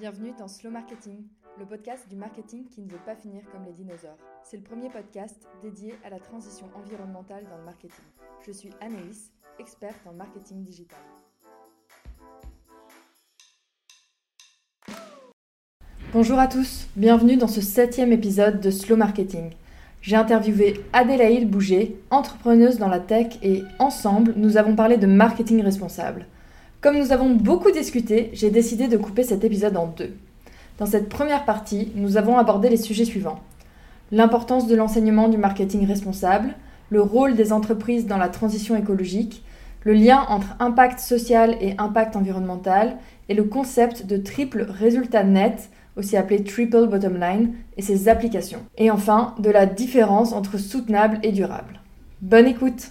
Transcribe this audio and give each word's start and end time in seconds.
Bienvenue 0.00 0.32
dans 0.38 0.48
Slow 0.48 0.70
Marketing, 0.70 1.18
le 1.58 1.66
podcast 1.66 2.08
du 2.08 2.16
marketing 2.16 2.66
qui 2.66 2.80
ne 2.80 2.88
veut 2.88 3.00
pas 3.04 3.14
finir 3.14 3.42
comme 3.52 3.66
les 3.66 3.74
dinosaures. 3.74 4.16
C'est 4.42 4.56
le 4.56 4.62
premier 4.62 4.88
podcast 4.88 5.46
dédié 5.60 5.94
à 6.02 6.08
la 6.08 6.18
transition 6.18 6.66
environnementale 6.74 7.44
dans 7.50 7.58
le 7.58 7.64
marketing. 7.64 8.04
Je 8.46 8.52
suis 8.52 8.70
Anaïs, 8.80 9.30
experte 9.58 10.00
en 10.06 10.14
marketing 10.14 10.64
digital. 10.64 10.98
Bonjour 16.14 16.38
à 16.38 16.46
tous, 16.46 16.88
bienvenue 16.96 17.36
dans 17.36 17.46
ce 17.46 17.60
septième 17.60 18.12
épisode 18.12 18.62
de 18.62 18.70
Slow 18.70 18.96
Marketing. 18.96 19.50
J'ai 20.00 20.16
interviewé 20.16 20.80
Adélaïde 20.94 21.50
Bouger, 21.50 22.00
entrepreneuse 22.10 22.78
dans 22.78 22.88
la 22.88 22.98
tech, 22.98 23.38
et 23.42 23.62
ensemble, 23.78 24.32
nous 24.36 24.56
avons 24.56 24.74
parlé 24.74 24.96
de 24.96 25.06
marketing 25.06 25.62
responsable. 25.62 26.26
Comme 26.82 26.98
nous 26.98 27.12
avons 27.12 27.30
beaucoup 27.30 27.70
discuté, 27.70 28.30
j'ai 28.32 28.50
décidé 28.50 28.88
de 28.88 28.96
couper 28.96 29.22
cet 29.22 29.44
épisode 29.44 29.76
en 29.76 29.86
deux. 29.86 30.16
Dans 30.78 30.86
cette 30.86 31.08
première 31.08 31.44
partie, 31.44 31.92
nous 31.94 32.16
avons 32.16 32.38
abordé 32.38 32.68
les 32.68 32.76
sujets 32.76 33.04
suivants. 33.04 33.38
L'importance 34.10 34.66
de 34.66 34.74
l'enseignement 34.74 35.28
du 35.28 35.38
marketing 35.38 35.86
responsable, 35.86 36.56
le 36.90 37.00
rôle 37.00 37.36
des 37.36 37.52
entreprises 37.52 38.06
dans 38.06 38.18
la 38.18 38.28
transition 38.28 38.74
écologique, 38.74 39.44
le 39.84 39.92
lien 39.92 40.26
entre 40.28 40.56
impact 40.58 40.98
social 40.98 41.56
et 41.60 41.76
impact 41.78 42.16
environnemental, 42.16 42.96
et 43.28 43.34
le 43.34 43.44
concept 43.44 44.04
de 44.04 44.16
triple 44.16 44.66
résultat 44.68 45.22
net, 45.22 45.70
aussi 45.96 46.16
appelé 46.16 46.42
triple 46.42 46.88
bottom 46.88 47.16
line, 47.16 47.52
et 47.76 47.82
ses 47.82 48.08
applications. 48.08 48.66
Et 48.76 48.90
enfin, 48.90 49.36
de 49.38 49.50
la 49.50 49.66
différence 49.66 50.32
entre 50.32 50.58
soutenable 50.58 51.20
et 51.22 51.30
durable. 51.30 51.80
Bonne 52.22 52.48
écoute 52.48 52.90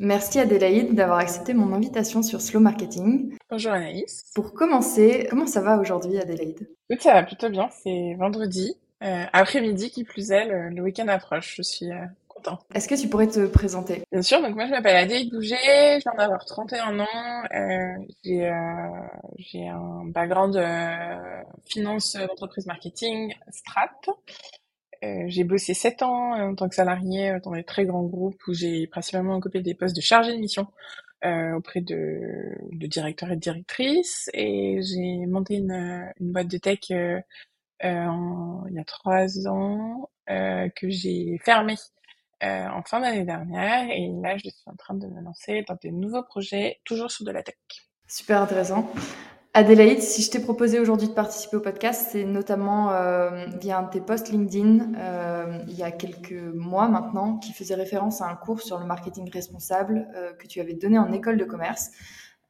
Merci 0.00 0.38
Adélaïde 0.38 0.94
d'avoir 0.94 1.18
accepté 1.18 1.54
mon 1.54 1.72
invitation 1.72 2.22
sur 2.22 2.40
Slow 2.40 2.60
Marketing. 2.60 3.36
Bonjour 3.50 3.72
Anaïs. 3.72 4.30
Pour 4.32 4.54
commencer, 4.54 5.26
comment 5.28 5.46
ça 5.48 5.60
va 5.60 5.76
aujourd'hui 5.76 6.18
Adélaïde? 6.18 6.68
Ça 7.00 7.14
va 7.14 7.24
plutôt 7.24 7.48
bien, 7.48 7.68
c'est 7.82 8.14
vendredi, 8.14 8.76
euh, 9.02 9.24
après-midi 9.32 9.90
qui 9.90 10.04
plus 10.04 10.30
est, 10.30 10.70
le, 10.70 10.80
week-end 10.82 11.08
approche, 11.08 11.56
je 11.56 11.62
suis 11.62 11.90
euh, 11.90 12.04
content. 12.28 12.60
Est-ce 12.76 12.86
que 12.86 12.94
tu 12.94 13.08
pourrais 13.08 13.26
te 13.26 13.44
présenter? 13.46 14.04
Bien 14.12 14.22
sûr, 14.22 14.40
donc 14.40 14.54
moi 14.54 14.66
je 14.66 14.70
m'appelle 14.70 14.94
Adélaïde 14.94 15.32
Bouger, 15.32 15.56
je 15.56 16.02
viens 16.02 16.14
d'avoir 16.16 16.44
31 16.44 17.00
ans, 17.00 17.06
euh, 17.52 18.04
j'ai, 18.22 18.52
j'ai 19.36 19.66
un 19.66 20.04
background 20.04 20.62
finance 21.66 22.14
d'entreprise 22.14 22.66
marketing, 22.66 23.34
strat. 23.50 23.90
Euh, 25.04 25.24
j'ai 25.28 25.44
bossé 25.44 25.74
sept 25.74 26.02
ans 26.02 26.34
euh, 26.34 26.50
en 26.50 26.54
tant 26.54 26.68
que 26.68 26.74
salarié 26.74 27.30
euh, 27.30 27.40
dans 27.40 27.52
des 27.52 27.62
très 27.62 27.84
grands 27.84 28.02
groupes 28.02 28.40
où 28.48 28.54
j'ai 28.54 28.86
principalement 28.88 29.36
occupé 29.36 29.60
des 29.60 29.74
postes 29.74 29.94
de 29.94 30.00
chargé 30.00 30.32
de 30.32 30.38
mission 30.38 30.66
auprès 31.56 31.80
de, 31.80 32.86
directeurs 32.86 33.32
et 33.32 33.34
de 33.34 33.40
directrices. 33.40 34.30
Et 34.34 34.80
j'ai 34.82 35.26
monté 35.26 35.56
une, 35.56 36.12
boîte 36.20 36.46
de 36.46 36.58
tech 36.58 36.78
il 36.90 37.22
y 37.80 38.78
a 38.78 38.84
trois 38.86 39.48
ans 39.48 40.08
que 40.24 40.88
j'ai 40.88 41.40
fermée 41.44 41.74
en 42.40 42.82
fin 42.84 43.00
d'année 43.00 43.24
dernière. 43.24 43.90
Et 43.90 44.12
là, 44.22 44.36
je 44.36 44.48
suis 44.48 44.62
en 44.66 44.76
train 44.76 44.94
de 44.94 45.08
me 45.08 45.20
lancer 45.20 45.64
dans 45.66 45.76
des 45.82 45.90
nouveaux 45.90 46.22
projets, 46.22 46.78
toujours 46.84 47.10
sur 47.10 47.24
de 47.24 47.32
la 47.32 47.42
tech. 47.42 47.56
Super 48.06 48.42
intéressant. 48.42 48.88
Adélaïde, 49.58 50.02
si 50.02 50.22
je 50.22 50.30
t'ai 50.30 50.38
proposé 50.38 50.78
aujourd'hui 50.78 51.08
de 51.08 51.14
participer 51.14 51.56
au 51.56 51.60
podcast, 51.60 52.10
c'est 52.12 52.22
notamment 52.22 52.92
euh, 52.92 53.46
via 53.60 53.78
un 53.78 53.82
de 53.82 53.90
tes 53.90 54.00
posts 54.00 54.28
LinkedIn 54.28 54.94
euh, 54.96 55.58
il 55.66 55.74
y 55.74 55.82
a 55.82 55.90
quelques 55.90 56.40
mois 56.54 56.86
maintenant, 56.86 57.38
qui 57.38 57.52
faisait 57.52 57.74
référence 57.74 58.22
à 58.22 58.26
un 58.26 58.36
cours 58.36 58.60
sur 58.60 58.78
le 58.78 58.86
marketing 58.86 59.28
responsable 59.32 60.06
euh, 60.14 60.32
que 60.34 60.46
tu 60.46 60.60
avais 60.60 60.74
donné 60.74 60.96
en 60.96 61.10
école 61.10 61.38
de 61.38 61.44
commerce. 61.44 61.90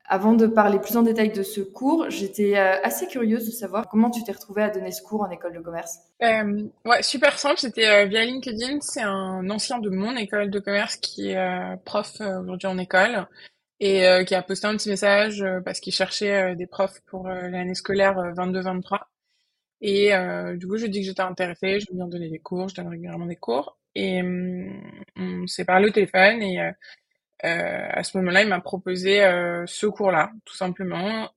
Avant 0.04 0.34
de 0.34 0.46
parler 0.46 0.78
plus 0.78 0.98
en 0.98 1.02
détail 1.02 1.32
de 1.32 1.42
ce 1.42 1.62
cours, 1.62 2.10
j'étais 2.10 2.56
assez 2.56 3.06
curieuse 3.06 3.46
de 3.46 3.52
savoir 3.52 3.88
comment 3.88 4.10
tu 4.10 4.22
t'es 4.22 4.32
retrouvée 4.32 4.62
à 4.62 4.68
donner 4.68 4.90
ce 4.90 5.00
cours 5.00 5.22
en 5.22 5.30
école 5.30 5.54
de 5.54 5.60
commerce. 5.60 6.00
ouais, 6.20 7.02
super 7.02 7.38
simple. 7.38 7.58
C'était 7.58 8.06
via 8.06 8.24
LinkedIn. 8.24 8.80
C'est 8.80 9.02
un 9.02 9.48
ancien 9.50 9.78
de 9.78 9.90
mon 9.90 10.16
école 10.16 10.50
de 10.50 10.60
commerce 10.60 10.96
qui 10.96 11.30
est 11.30 11.76
prof 11.84 12.20
aujourd'hui 12.20 12.68
en 12.68 12.78
école 12.78 13.26
et 13.80 14.06
euh, 14.06 14.24
qui 14.24 14.34
a 14.34 14.42
posté 14.42 14.66
un 14.66 14.76
petit 14.76 14.88
message 14.88 15.42
euh, 15.42 15.60
parce 15.60 15.80
qu'il 15.80 15.92
cherchait 15.92 16.52
euh, 16.52 16.54
des 16.54 16.66
profs 16.66 17.00
pour 17.06 17.28
l'année 17.28 17.74
scolaire 17.74 18.14
22-23. 18.34 19.00
Et 19.80 20.10
du 20.56 20.66
coup, 20.66 20.76
je 20.76 20.86
dis 20.86 21.00
que 21.00 21.06
j'étais 21.06 21.22
intéressée, 21.22 21.78
je 21.78 21.86
veux 21.88 21.96
bien 21.96 22.08
donner 22.08 22.28
des 22.28 22.40
cours, 22.40 22.68
je 22.68 22.74
donne 22.74 22.88
régulièrement 22.88 23.26
des 23.26 23.36
cours. 23.36 23.78
Et 23.94 24.22
hum, 24.22 24.82
on 25.16 25.46
s'est 25.46 25.64
parlé 25.64 25.86
au 25.86 25.92
téléphone 25.92 26.42
et 26.42 26.58
à 27.44 28.02
ce 28.02 28.16
moment-là, 28.18 28.42
il 28.42 28.48
m'a 28.48 28.60
proposé 28.60 29.20
ce 29.66 29.86
cours-là, 29.86 30.32
tout 30.44 30.56
simplement. 30.56 31.30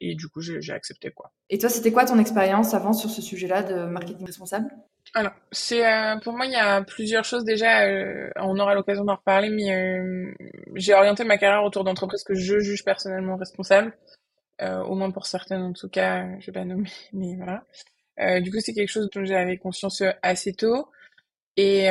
et 0.00 0.16
du 0.16 0.26
coup, 0.26 0.40
j'ai 0.40 0.72
accepté 0.72 1.12
quoi. 1.12 1.30
Et 1.48 1.58
toi, 1.58 1.68
c'était 1.68 1.92
quoi 1.92 2.04
ton 2.04 2.18
expérience 2.18 2.74
avant 2.74 2.92
sur 2.92 3.10
ce 3.10 3.22
sujet-là 3.22 3.62
de 3.62 3.86
marketing 3.86 4.26
responsable? 4.26 4.68
Alors, 5.16 5.32
c'est 5.50 5.82
euh, 5.86 6.18
pour 6.18 6.34
moi 6.34 6.44
il 6.44 6.52
y 6.52 6.56
a 6.56 6.82
plusieurs 6.82 7.24
choses 7.24 7.42
déjà. 7.44 7.86
Euh, 7.86 8.28
on 8.36 8.58
aura 8.58 8.74
l'occasion 8.74 9.02
d'en 9.02 9.16
reparler, 9.16 9.48
mais 9.48 9.74
euh, 9.74 10.30
j'ai 10.74 10.92
orienté 10.92 11.24
ma 11.24 11.38
carrière 11.38 11.64
autour 11.64 11.84
d'entreprises 11.84 12.22
que 12.22 12.34
je 12.34 12.58
juge 12.58 12.84
personnellement 12.84 13.36
responsables, 13.36 13.96
au 14.60 14.94
moins 14.94 15.10
pour 15.10 15.24
certaines 15.24 15.62
en 15.62 15.72
tout 15.72 15.88
cas. 15.88 16.26
Je 16.40 16.46
vais 16.46 16.52
pas 16.52 16.66
nommer, 16.66 16.90
mais 17.14 17.34
voilà. 17.36 18.40
du 18.40 18.50
coup, 18.50 18.58
c'est 18.60 18.74
quelque 18.74 18.90
chose 18.90 19.08
dont 19.10 19.24
j'avais 19.24 19.56
conscience 19.56 20.02
assez 20.20 20.52
tôt. 20.52 20.90
Et 21.56 21.88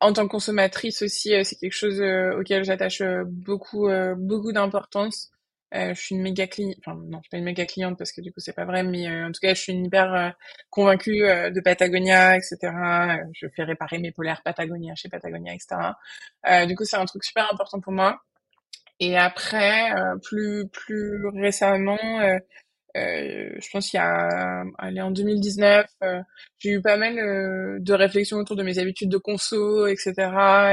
en 0.00 0.12
tant 0.12 0.24
que 0.24 0.30
consommatrice 0.32 1.02
aussi, 1.02 1.34
c'est 1.44 1.56
quelque 1.56 1.72
chose 1.72 2.02
auquel 2.36 2.64
j'attache 2.64 3.00
beaucoup 3.26 3.88
beaucoup 4.16 4.50
d'importance. 4.52 5.30
Euh, 5.74 5.92
je 5.94 6.00
suis 6.00 6.14
une 6.14 6.22
méga 6.22 6.46
cliente, 6.46 6.76
enfin 6.78 6.94
non, 6.94 7.18
je 7.18 7.22
suis 7.24 7.30
pas 7.30 7.36
une 7.36 7.44
méga 7.44 7.66
cliente 7.66 7.98
parce 7.98 8.12
que 8.12 8.22
du 8.22 8.32
coup 8.32 8.40
c'est 8.40 8.54
pas 8.54 8.64
vrai, 8.64 8.82
mais 8.82 9.06
euh, 9.06 9.26
en 9.26 9.32
tout 9.32 9.40
cas 9.40 9.52
je 9.52 9.60
suis 9.60 9.72
une 9.72 9.84
hyper 9.84 10.14
euh, 10.14 10.30
convaincue 10.70 11.20
de 11.20 11.60
Patagonia, 11.60 12.36
etc. 12.36 12.56
je 13.34 13.46
fais 13.54 13.64
réparer 13.64 13.98
mes 13.98 14.10
polaires 14.10 14.40
Patagonia 14.42 14.94
chez 14.94 15.10
Patagonia, 15.10 15.52
etc. 15.54 15.76
du 16.66 16.74
coup 16.74 16.84
c'est 16.84 16.96
un 16.96 17.04
truc 17.04 17.24
super 17.24 17.52
important 17.52 17.80
pour 17.80 17.92
moi. 17.92 18.20
Et 19.00 19.16
après, 19.16 19.92
plus 20.24 20.68
plus 20.68 21.28
récemment, 21.28 21.98
je 22.94 23.70
pense 23.70 23.90
qu'il 23.90 23.98
y 23.98 24.02
a, 24.02 24.64
allez, 24.78 25.00
en 25.02 25.10
2019, 25.10 25.86
j'ai 26.58 26.70
eu 26.70 26.82
pas 26.82 26.96
mal 26.96 27.14
de 27.80 27.92
réflexions 27.92 28.38
autour 28.38 28.56
de 28.56 28.62
mes 28.62 28.78
habitudes 28.78 29.10
de 29.10 29.18
conso, 29.18 29.86
etc. 29.86 30.14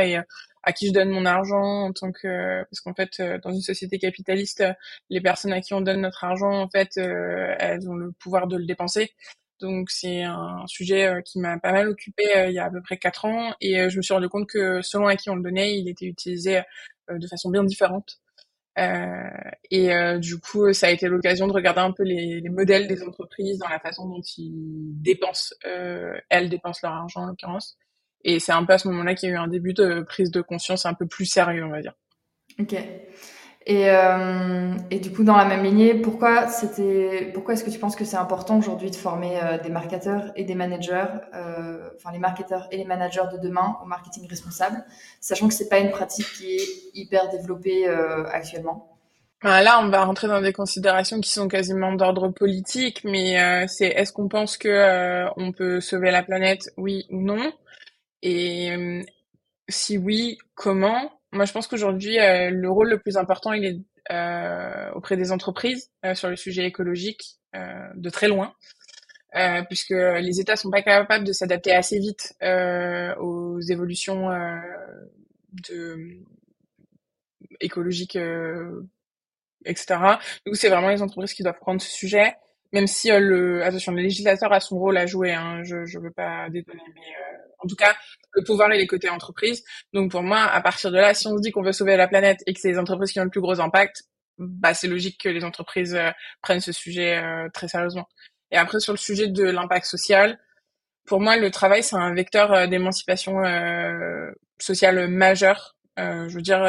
Et 0.04 0.18
à 0.66 0.74
qui 0.74 0.88
je 0.88 0.92
donne 0.92 1.10
mon 1.10 1.26
argent 1.26 1.86
en 1.86 1.94
tant 1.94 2.12
que 2.12 2.64
parce 2.64 2.82
qu'en 2.82 2.94
fait 2.94 3.20
euh, 3.20 3.38
dans 3.40 3.52
une 3.52 3.62
société 3.62 4.00
capitaliste 4.00 4.64
les 5.10 5.22
personnes 5.22 5.54
à 5.54 5.62
qui 5.62 5.74
on 5.74 5.82
donne 5.82 6.02
notre 6.02 6.24
argent 6.24 6.52
en 6.52 6.70
fait 6.70 6.98
euh, 6.98 7.56
elles 7.60 7.88
ont 7.90 7.96
le 7.96 8.12
pouvoir 8.12 8.48
de 8.48 8.58
le 8.58 8.66
dépenser. 8.66 9.12
Donc 9.62 9.90
c'est 9.90 10.24
un 10.24 10.66
sujet 10.68 11.06
euh, 11.08 11.22
qui 11.22 11.40
m'a 11.40 11.58
pas 11.60 11.72
mal 11.72 11.88
occupé 11.88 12.24
il 12.48 12.54
y 12.54 12.60
a 12.60 12.66
à 12.66 12.72
peu 12.72 12.82
près 12.82 12.98
quatre 12.98 13.26
ans. 13.26 13.54
Et 13.62 13.90
je 13.90 13.98
me 13.98 14.02
suis 14.02 14.14
rendu 14.14 14.28
compte 14.28 14.50
que 14.50 14.82
selon 14.82 15.08
à 15.08 15.16
qui 15.16 15.30
on 15.30 15.36
le 15.36 15.44
donnait 15.44 15.78
il 15.80 15.88
était 15.88 16.06
utilisé 16.06 16.62
de 17.10 17.28
façon 17.28 17.50
bien 17.50 17.64
différente. 17.64 18.20
Euh, 18.78 19.30
et 19.72 19.90
du 20.20 20.40
coup, 20.40 20.74
ça 20.74 20.88
a 20.88 20.90
été 20.90 21.08
l'occasion 21.08 21.48
de 21.48 21.54
regarder 21.54 21.80
un 21.82 21.92
peu 21.92 22.04
les, 22.04 22.42
les, 22.42 22.50
modèles 22.50 22.88
des 22.88 23.04
entreprises 23.04 23.58
dans 23.58 23.70
la 23.70 23.80
façon 23.80 24.08
dont 24.08 24.22
ils 24.38 25.02
dépensent, 25.02 25.56
euh, 25.66 26.20
elles 26.30 26.50
dépensent 26.50 26.82
leur 26.84 26.94
argent 26.94 27.22
en 27.22 27.28
l'occurrence, 27.28 27.78
et 28.26 28.40
c'est 28.40 28.52
un 28.52 28.66
peu 28.66 28.74
à 28.74 28.78
ce 28.78 28.88
moment-là 28.90 29.16
qu'il 29.16 29.30
y 29.30 29.32
a 29.32 29.36
eu 29.36 29.38
un 29.38 29.48
début 29.48 29.74
de 29.74 30.02
prise 30.02 30.32
de 30.32 30.42
conscience 30.42 30.86
un 30.86 30.96
peu 30.96 31.06
plus 31.06 31.26
sérieux, 31.26 31.64
on 31.64 31.70
va 31.70 31.82
dire. 31.82 31.94
Ok. 32.60 32.76
Et, 33.68 33.90
euh, 33.90 34.76
et 34.92 35.00
du 35.00 35.12
coup, 35.12 35.24
dans 35.24 35.36
la 35.36 35.46
même 35.46 35.64
lignée, 35.64 35.96
pourquoi 35.96 36.48
c'était, 36.48 37.32
pourquoi 37.34 37.56
est-ce 37.56 37.64
que 37.64 37.72
tu 37.72 37.80
penses 37.80 37.96
que 37.96 38.06
c'est 38.06 38.18
important 38.18 38.60
aujourd'hui 38.60 38.92
de 38.92 38.96
former 38.96 39.40
euh, 39.42 39.58
des 39.58 39.70
marketeurs 39.70 40.32
et 40.36 40.44
des 40.44 40.54
managers, 40.54 41.06
euh, 41.34 41.90
enfin 41.96 42.12
les 42.12 42.20
marketeurs 42.20 42.68
et 42.70 42.78
les 42.78 42.86
managers 42.86 43.24
de 43.34 43.40
demain 43.40 43.78
au 43.84 43.88
marketing 43.88 44.28
responsable, 44.28 44.84
sachant 45.20 45.48
que 45.48 45.54
c'est 45.54 45.70
pas 45.70 45.80
une 45.80 45.90
pratique 45.90 46.28
qui 46.38 46.56
est 46.56 46.68
hyper 46.94 47.30
développée 47.30 47.88
actuellement? 48.32 48.92
là, 49.44 49.80
on 49.80 49.90
va 49.90 50.06
rentrer 50.06 50.28
dans 50.28 50.42
des 50.42 50.54
considérations 50.54 51.20
qui 51.20 51.32
sont 51.32 51.48
quasiment 51.48 51.94
d'ordre 51.94 52.30
politique, 52.30 53.04
mais 53.04 53.68
c'est 53.68 53.88
est-ce 53.88 54.12
qu'on 54.12 54.28
pense 54.28 54.58
que 54.58 55.28
on 55.38 55.52
peut 55.52 55.82
sauver 55.82 56.10
la 56.10 56.24
planète, 56.24 56.72
oui 56.78 57.06
ou 57.12 57.22
non? 57.22 57.52
Et 58.26 58.72
euh, 58.72 59.04
si 59.70 60.00
oui, 60.00 60.40
comment? 60.56 61.12
Moi, 61.32 61.46
je 61.46 61.54
pense 61.54 61.68
qu'aujourd'hui, 61.68 62.20
euh, 62.20 62.50
le 62.50 62.70
rôle 62.72 62.90
le 62.90 62.98
plus 62.98 63.18
important, 63.18 63.54
il 63.54 63.66
est 63.66 63.78
euh, 64.12 64.92
auprès 64.94 65.16
des 65.16 65.32
entreprises 65.32 65.92
sur 66.16 66.30
le 66.30 66.36
sujet 66.36 66.66
écologique 66.66 67.38
de 67.54 68.10
très 68.10 68.28
loin. 68.28 68.54
Puisque 69.70 69.92
les 69.92 70.40
États 70.40 70.56
sont 70.56 70.72
pas 70.72 70.82
capables 70.82 71.26
de 71.26 71.34
s'adapter 71.34 71.74
assez 71.74 72.00
vite 72.00 72.36
aux 73.20 73.60
évolutions 73.62 74.30
écologiques, 77.60 78.18
etc. 79.66 79.98
Donc 80.46 80.56
c'est 80.56 80.70
vraiment 80.70 80.90
les 80.90 81.02
entreprises 81.02 81.34
qui 81.34 81.44
doivent 81.44 81.60
prendre 81.60 81.82
ce 81.82 81.92
sujet, 81.92 82.36
même 82.76 82.88
si 82.88 83.10
le 83.10 83.64
attention 83.64 83.94
le 83.94 84.02
législateur 84.02 84.52
a 84.52 84.60
son 84.60 84.78
rôle 84.78 84.98
à 84.98 85.06
jouer. 85.06 85.32
Hein, 85.34 85.64
je 85.64 85.86
je 85.86 85.98
veux 85.98 86.12
pas 86.12 86.50
détonner, 86.50 86.84
mais 86.94 87.02
en 87.60 87.68
tout 87.68 87.76
cas, 87.76 87.96
le 88.34 88.44
pouvoir, 88.44 88.72
il 88.74 88.82
est 88.82 88.88
côté 88.88 89.10
entreprise. 89.10 89.64
Donc 89.94 90.12
pour 90.12 90.22
moi, 90.24 90.42
à 90.42 90.62
partir 90.62 90.92
de 90.92 90.98
là, 90.98 91.14
si 91.14 91.28
on 91.28 91.38
se 91.38 91.42
dit 91.42 91.52
qu'on 91.52 91.64
veut 91.64 91.72
sauver 91.72 91.96
la 91.98 92.08
planète 92.08 92.42
et 92.46 92.54
que 92.54 92.60
c'est 92.60 92.70
les 92.70 92.78
entreprises 92.78 93.12
qui 93.12 93.20
ont 93.20 93.24
le 93.24 93.30
plus 93.30 93.42
gros 93.42 93.60
impact, 93.62 94.04
bah, 94.38 94.74
c'est 94.74 94.88
logique 94.90 95.20
que 95.24 95.30
les 95.30 95.46
entreprises 95.46 95.98
prennent 96.42 96.60
ce 96.60 96.74
sujet 96.74 97.22
très 97.54 97.68
sérieusement. 97.70 98.08
Et 98.52 98.58
après, 98.58 98.80
sur 98.80 98.94
le 98.94 98.98
sujet 98.98 99.30
de 99.30 99.44
l'impact 99.44 99.86
social, 99.86 100.38
pour 101.06 101.22
moi, 101.22 101.38
le 101.38 101.50
travail, 101.52 101.82
c'est 101.82 101.96
un 101.96 102.14
vecteur 102.14 102.68
d'émancipation 102.68 103.42
sociale 104.60 105.08
majeur. 105.08 105.76
je 105.98 106.34
veux 106.36 106.42
dire, 106.42 106.62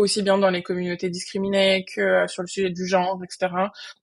aussi 0.00 0.22
bien 0.22 0.38
dans 0.38 0.50
les 0.50 0.62
communautés 0.62 1.10
discriminées 1.10 1.84
que 1.84 2.00
euh, 2.00 2.26
sur 2.26 2.42
le 2.42 2.48
sujet 2.48 2.70
du 2.70 2.86
genre, 2.86 3.20
etc. 3.22 3.52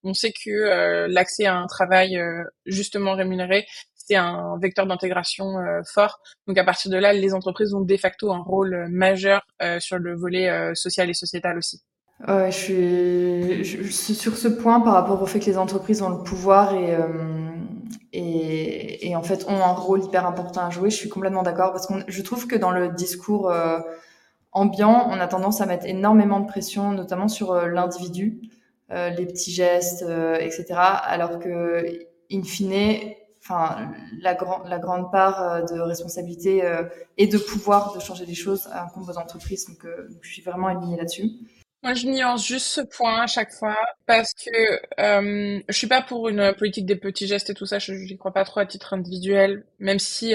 On 0.03 0.13
sait 0.13 0.31
que 0.31 0.49
euh, 0.49 1.07
l'accès 1.09 1.45
à 1.45 1.55
un 1.55 1.67
travail 1.67 2.17
euh, 2.17 2.43
justement 2.65 3.15
rémunéré, 3.15 3.65
c'est 3.95 4.15
un 4.15 4.57
vecteur 4.61 4.85
d'intégration 4.85 5.55
fort. 5.93 6.21
Donc 6.47 6.57
à 6.57 6.63
partir 6.63 6.89
de 6.89 6.95
là, 6.95 7.11
les 7.11 7.33
entreprises 7.33 7.73
ont 7.73 7.81
de 7.81 7.97
facto 7.97 8.31
un 8.31 8.39
rôle 8.39 8.87
majeur 8.89 9.41
sur 9.79 9.99
le 9.99 10.15
volet 10.15 10.73
social 10.75 11.09
et 11.09 11.13
sociétal 11.13 11.57
aussi. 11.57 11.81
Je 12.25 12.49
suis 12.49 13.65
je, 13.65 13.91
sur 13.91 14.37
ce 14.37 14.47
point 14.47 14.79
par 14.79 14.93
rapport 14.93 15.21
au 15.21 15.25
fait 15.25 15.41
que 15.41 15.47
les 15.47 15.57
entreprises 15.57 16.01
ont 16.01 16.07
le 16.07 16.23
pouvoir 16.23 16.73
et, 16.73 16.95
et, 18.13 19.09
et, 19.09 19.15
en 19.17 19.23
fait 19.23 19.43
ont 19.49 19.61
un 19.61 19.73
rôle 19.73 20.05
hyper 20.05 20.25
important 20.25 20.65
à 20.65 20.69
jouer. 20.69 20.89
Je 20.89 20.95
suis 20.95 21.09
complètement 21.09 21.43
d'accord 21.43 21.73
parce 21.73 21.87
que 21.87 21.95
je 22.07 22.21
trouve 22.21 22.47
que 22.47 22.55
dans 22.55 22.71
le 22.71 22.87
discours 22.87 23.51
ambiant, 24.57 25.07
on 25.09 25.19
a 25.19 25.27
tendance 25.27 25.61
à 25.61 25.65
mettre 25.65 25.85
énormément 25.85 26.39
de 26.39 26.47
pression, 26.47 26.91
notamment 26.91 27.27
sur 27.27 27.51
euh, 27.51 27.67
l'individu, 27.67 28.41
euh, 28.91 29.09
les 29.09 29.25
petits 29.25 29.51
gestes, 29.51 30.03
euh, 30.03 30.35
etc. 30.35 30.65
Alors 30.73 31.39
que, 31.39 31.85
in 32.31 32.43
fine, 32.43 33.13
enfin, 33.43 33.91
la, 34.21 34.37
la 34.65 34.79
grande 34.79 35.11
part 35.11 35.63
de 35.65 35.79
responsabilité 35.79 36.63
et 37.17 37.27
de 37.27 37.37
pouvoir 37.37 37.95
de 37.95 38.01
changer 38.01 38.25
les 38.25 38.35
choses 38.35 38.67
incombe 38.73 39.09
aux 39.09 39.17
entreprises. 39.17 39.67
Donc, 39.67 39.87
je 40.21 40.29
suis 40.29 40.41
vraiment 40.41 40.67
alignée 40.67 40.97
là-dessus. 40.97 41.31
Moi, 41.83 41.93
je 41.93 42.07
nuance 42.07 42.45
juste 42.45 42.65
ce 42.65 42.81
point 42.81 43.21
à 43.21 43.27
chaque 43.27 43.53
fois 43.53 43.77
parce 44.07 44.33
que 44.33 44.49
euh, 44.99 45.61
je 45.69 45.77
suis 45.77 45.87
pas 45.87 46.01
pour 46.01 46.27
une 46.27 46.53
politique 46.55 46.85
des 46.85 46.95
petits 46.95 47.27
gestes 47.27 47.51
et 47.51 47.53
tout 47.53 47.67
ça. 47.67 47.79
Je 47.79 47.93
n'y 47.93 48.17
crois 48.17 48.33
pas 48.33 48.43
trop 48.43 48.59
à 48.59 48.65
titre 48.65 48.93
individuel, 48.93 49.63
même 49.79 49.99
si 49.99 50.33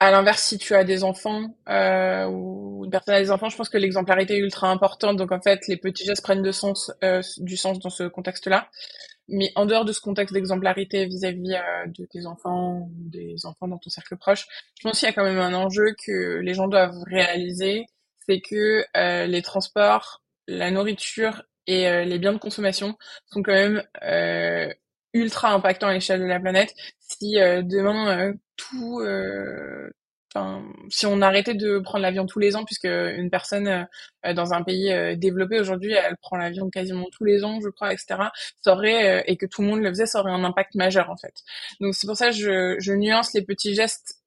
à 0.00 0.10
l'inverse, 0.10 0.42
si 0.42 0.56
tu 0.56 0.74
as 0.74 0.82
des 0.82 1.04
enfants 1.04 1.54
euh, 1.68 2.24
ou 2.26 2.84
une 2.86 2.90
personne 2.90 3.14
a 3.14 3.20
des 3.20 3.30
enfants, 3.30 3.50
je 3.50 3.56
pense 3.56 3.68
que 3.68 3.76
l'exemplarité 3.76 4.34
est 4.34 4.38
ultra 4.38 4.70
importante. 4.70 5.18
Donc 5.18 5.30
en 5.30 5.40
fait, 5.42 5.68
les 5.68 5.76
petits 5.76 6.06
gestes 6.06 6.22
prennent 6.22 6.50
sens, 6.52 6.90
euh, 7.04 7.20
du 7.36 7.56
sens 7.58 7.78
dans 7.78 7.90
ce 7.90 8.04
contexte-là. 8.04 8.70
Mais 9.28 9.52
en 9.56 9.66
dehors 9.66 9.84
de 9.84 9.92
ce 9.92 10.00
contexte 10.00 10.32
d'exemplarité 10.34 11.04
vis-à-vis 11.04 11.54
euh, 11.54 11.86
de 11.86 12.06
tes 12.06 12.24
enfants 12.26 12.78
ou 12.78 12.90
des 13.10 13.44
enfants 13.44 13.68
dans 13.68 13.76
ton 13.76 13.90
cercle 13.90 14.16
proche, 14.16 14.46
je 14.78 14.88
pense 14.88 14.98
qu'il 14.98 15.06
y 15.06 15.10
a 15.10 15.12
quand 15.12 15.22
même 15.22 15.38
un 15.38 15.52
enjeu 15.54 15.94
que 16.04 16.38
les 16.38 16.54
gens 16.54 16.66
doivent 16.66 16.96
réaliser, 17.06 17.84
c'est 18.26 18.40
que 18.40 18.84
euh, 18.96 19.26
les 19.26 19.42
transports, 19.42 20.22
la 20.48 20.70
nourriture 20.70 21.42
et 21.66 22.04
les 22.04 22.18
biens 22.18 22.32
de 22.32 22.38
consommation 22.38 22.96
sont 23.26 23.42
quand 23.44 23.52
même 23.52 23.84
ultra 25.12 25.52
impactants 25.52 25.88
à 25.88 25.94
l'échelle 25.94 26.20
de 26.20 26.26
la 26.26 26.40
planète. 26.40 26.74
Si 27.00 27.34
demain 27.34 28.34
tout. 28.56 29.00
Euh, 30.36 30.60
si 30.90 31.06
on 31.06 31.20
arrêtait 31.22 31.54
de 31.54 31.80
prendre 31.80 32.02
l'avion 32.02 32.24
tous 32.24 32.38
les 32.38 32.54
ans, 32.54 32.64
puisque 32.64 32.84
une 32.84 33.30
personne 33.30 33.88
euh, 34.24 34.32
dans 34.32 34.52
un 34.54 34.62
pays 34.62 34.92
euh, 34.92 35.16
développé 35.16 35.58
aujourd'hui, 35.58 35.92
elle 35.92 36.16
prend 36.18 36.36
l'avion 36.36 36.70
quasiment 36.70 37.06
tous 37.10 37.24
les 37.24 37.44
ans, 37.44 37.58
je 37.60 37.68
crois, 37.68 37.92
etc. 37.92 38.16
Ça 38.62 38.72
aurait 38.72 39.24
et 39.26 39.36
que 39.36 39.46
tout 39.46 39.62
le 39.62 39.68
monde 39.68 39.80
le 39.80 39.88
faisait, 39.88 40.06
ça 40.06 40.20
aurait 40.20 40.30
un 40.30 40.44
impact 40.44 40.76
majeur 40.76 41.10
en 41.10 41.16
fait. 41.16 41.34
Donc 41.80 41.94
c'est 41.94 42.06
pour 42.06 42.16
ça 42.16 42.26
que 42.26 42.36
je, 42.36 42.76
je 42.78 42.92
nuance 42.92 43.32
les 43.34 43.42
petits 43.42 43.74
gestes 43.74 44.20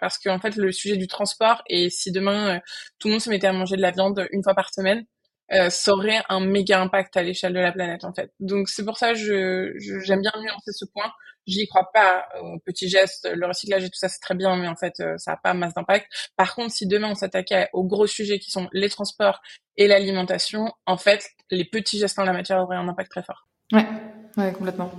parce 0.00 0.18
qu'en 0.18 0.40
fait 0.40 0.56
le 0.56 0.72
sujet 0.72 0.96
du 0.96 1.06
transport 1.06 1.62
et 1.68 1.90
si 1.90 2.10
demain 2.10 2.60
tout 2.98 3.08
le 3.08 3.12
monde 3.12 3.20
se 3.20 3.30
mettait 3.30 3.46
à 3.46 3.52
manger 3.52 3.76
de 3.76 3.82
la 3.82 3.92
viande 3.92 4.26
une 4.32 4.42
fois 4.42 4.54
par 4.54 4.74
semaine, 4.74 5.04
euh, 5.52 5.70
ça 5.70 5.92
aurait 5.92 6.22
un 6.28 6.40
méga 6.40 6.80
impact 6.80 7.16
à 7.16 7.22
l'échelle 7.22 7.52
de 7.52 7.60
la 7.60 7.72
planète 7.72 8.04
en 8.04 8.12
fait. 8.12 8.32
Donc 8.40 8.68
c'est 8.68 8.84
pour 8.84 8.98
ça 8.98 9.12
que 9.14 9.74
j'aime 9.78 10.20
bien 10.20 10.32
nuancer 10.40 10.72
ce 10.72 10.84
point. 10.84 11.10
J'y 11.46 11.68
crois 11.68 11.88
pas 11.94 12.26
aux 12.42 12.58
petits 12.58 12.88
gestes, 12.88 13.28
le 13.32 13.46
recyclage 13.46 13.84
et 13.84 13.88
tout 13.88 13.98
ça 13.98 14.08
c'est 14.08 14.18
très 14.18 14.34
bien, 14.34 14.56
mais 14.56 14.66
en 14.66 14.74
fait 14.74 14.98
euh, 15.00 15.16
ça 15.16 15.32
a 15.32 15.36
pas 15.36 15.54
masse 15.54 15.74
d'impact. 15.74 16.08
Par 16.36 16.54
contre, 16.56 16.72
si 16.72 16.88
demain 16.88 17.10
on 17.10 17.14
s'attaquait 17.14 17.68
aux 17.72 17.84
gros 17.84 18.08
sujets 18.08 18.40
qui 18.40 18.50
sont 18.50 18.68
les 18.72 18.88
transports 18.88 19.40
et 19.76 19.86
l'alimentation, 19.86 20.72
en 20.86 20.96
fait 20.96 21.28
les 21.50 21.64
petits 21.64 21.98
gestes 21.98 22.18
en 22.18 22.24
la 22.24 22.32
matière 22.32 22.60
auraient 22.60 22.76
un 22.76 22.88
impact 22.88 23.10
très 23.10 23.22
fort. 23.22 23.46
Ouais, 23.72 23.86
ouais 24.36 24.52
complètement. 24.52 24.90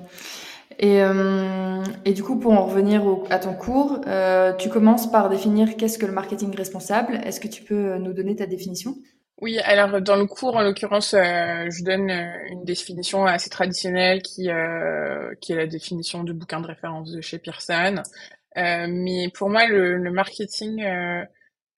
Et, 0.79 1.01
euh, 1.01 1.83
et 2.05 2.13
du 2.13 2.23
coup, 2.23 2.37
pour 2.37 2.53
en 2.53 2.65
revenir 2.65 3.03
à 3.29 3.39
ton 3.39 3.53
cours, 3.53 4.01
euh, 4.05 4.53
tu 4.53 4.69
commences 4.69 5.09
par 5.09 5.29
définir 5.29 5.75
qu'est-ce 5.75 5.97
que 5.97 6.05
le 6.05 6.11
marketing 6.11 6.55
responsable. 6.55 7.19
Est-ce 7.23 7.39
que 7.39 7.47
tu 7.47 7.63
peux 7.63 7.97
nous 7.97 8.13
donner 8.13 8.35
ta 8.35 8.45
définition? 8.45 8.95
Oui, 9.39 9.59
alors 9.59 10.01
dans 10.01 10.15
le 10.15 10.25
cours, 10.25 10.55
en 10.55 10.63
l'occurrence, 10.63 11.13
euh, 11.13 11.69
je 11.69 11.83
donne 11.83 12.09
euh, 12.09 12.47
une 12.49 12.63
définition 12.65 13.25
assez 13.25 13.49
traditionnelle 13.51 14.23
qui, 14.23 14.49
euh, 14.49 15.33
qui 15.41 15.51
est 15.53 15.55
la 15.55 15.67
définition 15.67 16.23
du 16.23 16.33
bouquin 16.33 16.59
de 16.59 16.65
référence 16.67 17.11
de 17.11 17.21
chez 17.21 17.37
Pearson. 17.37 18.01
mais 18.55 19.29
pour 19.35 19.49
moi, 19.49 19.67
le, 19.67 19.97
le 19.97 20.11
marketing 20.11 20.83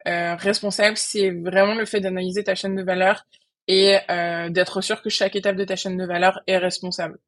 responsable, 0.06 0.98
c'est 0.98 1.32
vraiment 1.32 1.76
le 1.76 1.86
fait 1.86 2.00
d'analyser 2.00 2.44
ta 2.44 2.56
chaîne 2.56 2.76
de 2.76 2.84
valeur 2.84 3.26
et 3.68 3.98
d'être 4.52 4.82
sûr 4.82 5.02
que 5.02 5.10
chaque 5.10 5.36
étape 5.36 5.56
de 5.58 5.66
ta 5.66 5.76
chaîne 5.76 5.98
de 5.98 6.06
valeur 6.06 6.42
est 6.48 6.58
responsable 6.58 7.20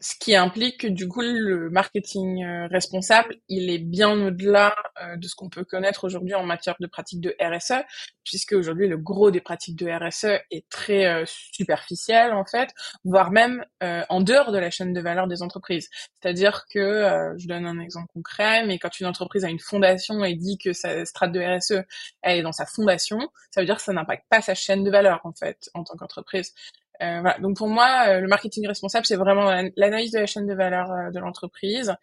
ce 0.00 0.14
qui 0.18 0.36
implique 0.36 0.82
que 0.82 0.86
du 0.86 1.08
coup 1.08 1.22
le 1.22 1.70
marketing 1.70 2.44
euh, 2.44 2.68
responsable, 2.68 3.36
il 3.48 3.68
est 3.68 3.78
bien 3.78 4.10
au-delà 4.26 4.76
euh, 5.02 5.16
de 5.16 5.26
ce 5.26 5.34
qu'on 5.34 5.48
peut 5.48 5.64
connaître 5.64 6.04
aujourd'hui 6.04 6.34
en 6.34 6.44
matière 6.44 6.76
de 6.78 6.86
pratiques 6.86 7.20
de 7.20 7.34
RSE, 7.40 7.84
puisque 8.24 8.52
aujourd'hui 8.52 8.86
le 8.86 8.96
gros 8.96 9.32
des 9.32 9.40
pratiques 9.40 9.76
de 9.76 9.90
RSE 9.90 10.40
est 10.52 10.68
très 10.68 11.06
euh, 11.06 11.24
superficiel 11.26 12.32
en 12.32 12.44
fait, 12.44 12.70
voire 13.04 13.32
même 13.32 13.64
en 13.80 14.20
dehors 14.20 14.52
de 14.52 14.58
la 14.58 14.70
chaîne 14.70 14.92
de 14.92 15.00
valeur 15.00 15.26
des 15.26 15.42
entreprises. 15.42 15.88
C'est-à-dire 16.20 16.64
que, 16.72 17.34
je 17.36 17.46
donne 17.46 17.66
un 17.66 17.80
exemple 17.80 18.08
concret, 18.12 18.66
mais 18.66 18.78
quand 18.78 19.00
une 19.00 19.06
entreprise 19.06 19.44
a 19.44 19.48
une 19.48 19.58
fondation 19.58 20.24
et 20.24 20.34
dit 20.34 20.58
que 20.58 20.72
sa 20.72 21.04
strate 21.04 21.32
de 21.32 21.40
RSE 21.40 21.82
elle 22.22 22.38
est 22.38 22.42
dans 22.42 22.52
sa 22.52 22.66
fondation, 22.66 23.18
ça 23.50 23.60
veut 23.60 23.66
dire 23.66 23.76
que 23.76 23.82
ça 23.82 23.92
n'impacte 23.92 24.26
pas 24.28 24.42
sa 24.42 24.54
chaîne 24.54 24.84
de 24.84 24.90
valeur 24.90 25.20
en 25.24 25.32
fait 25.32 25.70
en 25.74 25.84
tant 25.84 25.96
qu'entreprise. 25.96 26.54
Euh, 27.02 27.20
voilà. 27.20 27.38
Donc 27.38 27.56
pour 27.56 27.68
moi, 27.68 28.08
euh, 28.08 28.20
le 28.20 28.28
marketing 28.28 28.66
responsable, 28.66 29.06
c'est 29.06 29.16
vraiment 29.16 29.50
l'analyse 29.76 30.12
de 30.12 30.18
la 30.18 30.26
chaîne 30.26 30.46
de 30.46 30.54
valeur 30.54 30.90
euh, 30.90 31.10
de 31.10 31.18
l'entreprise 31.18 31.94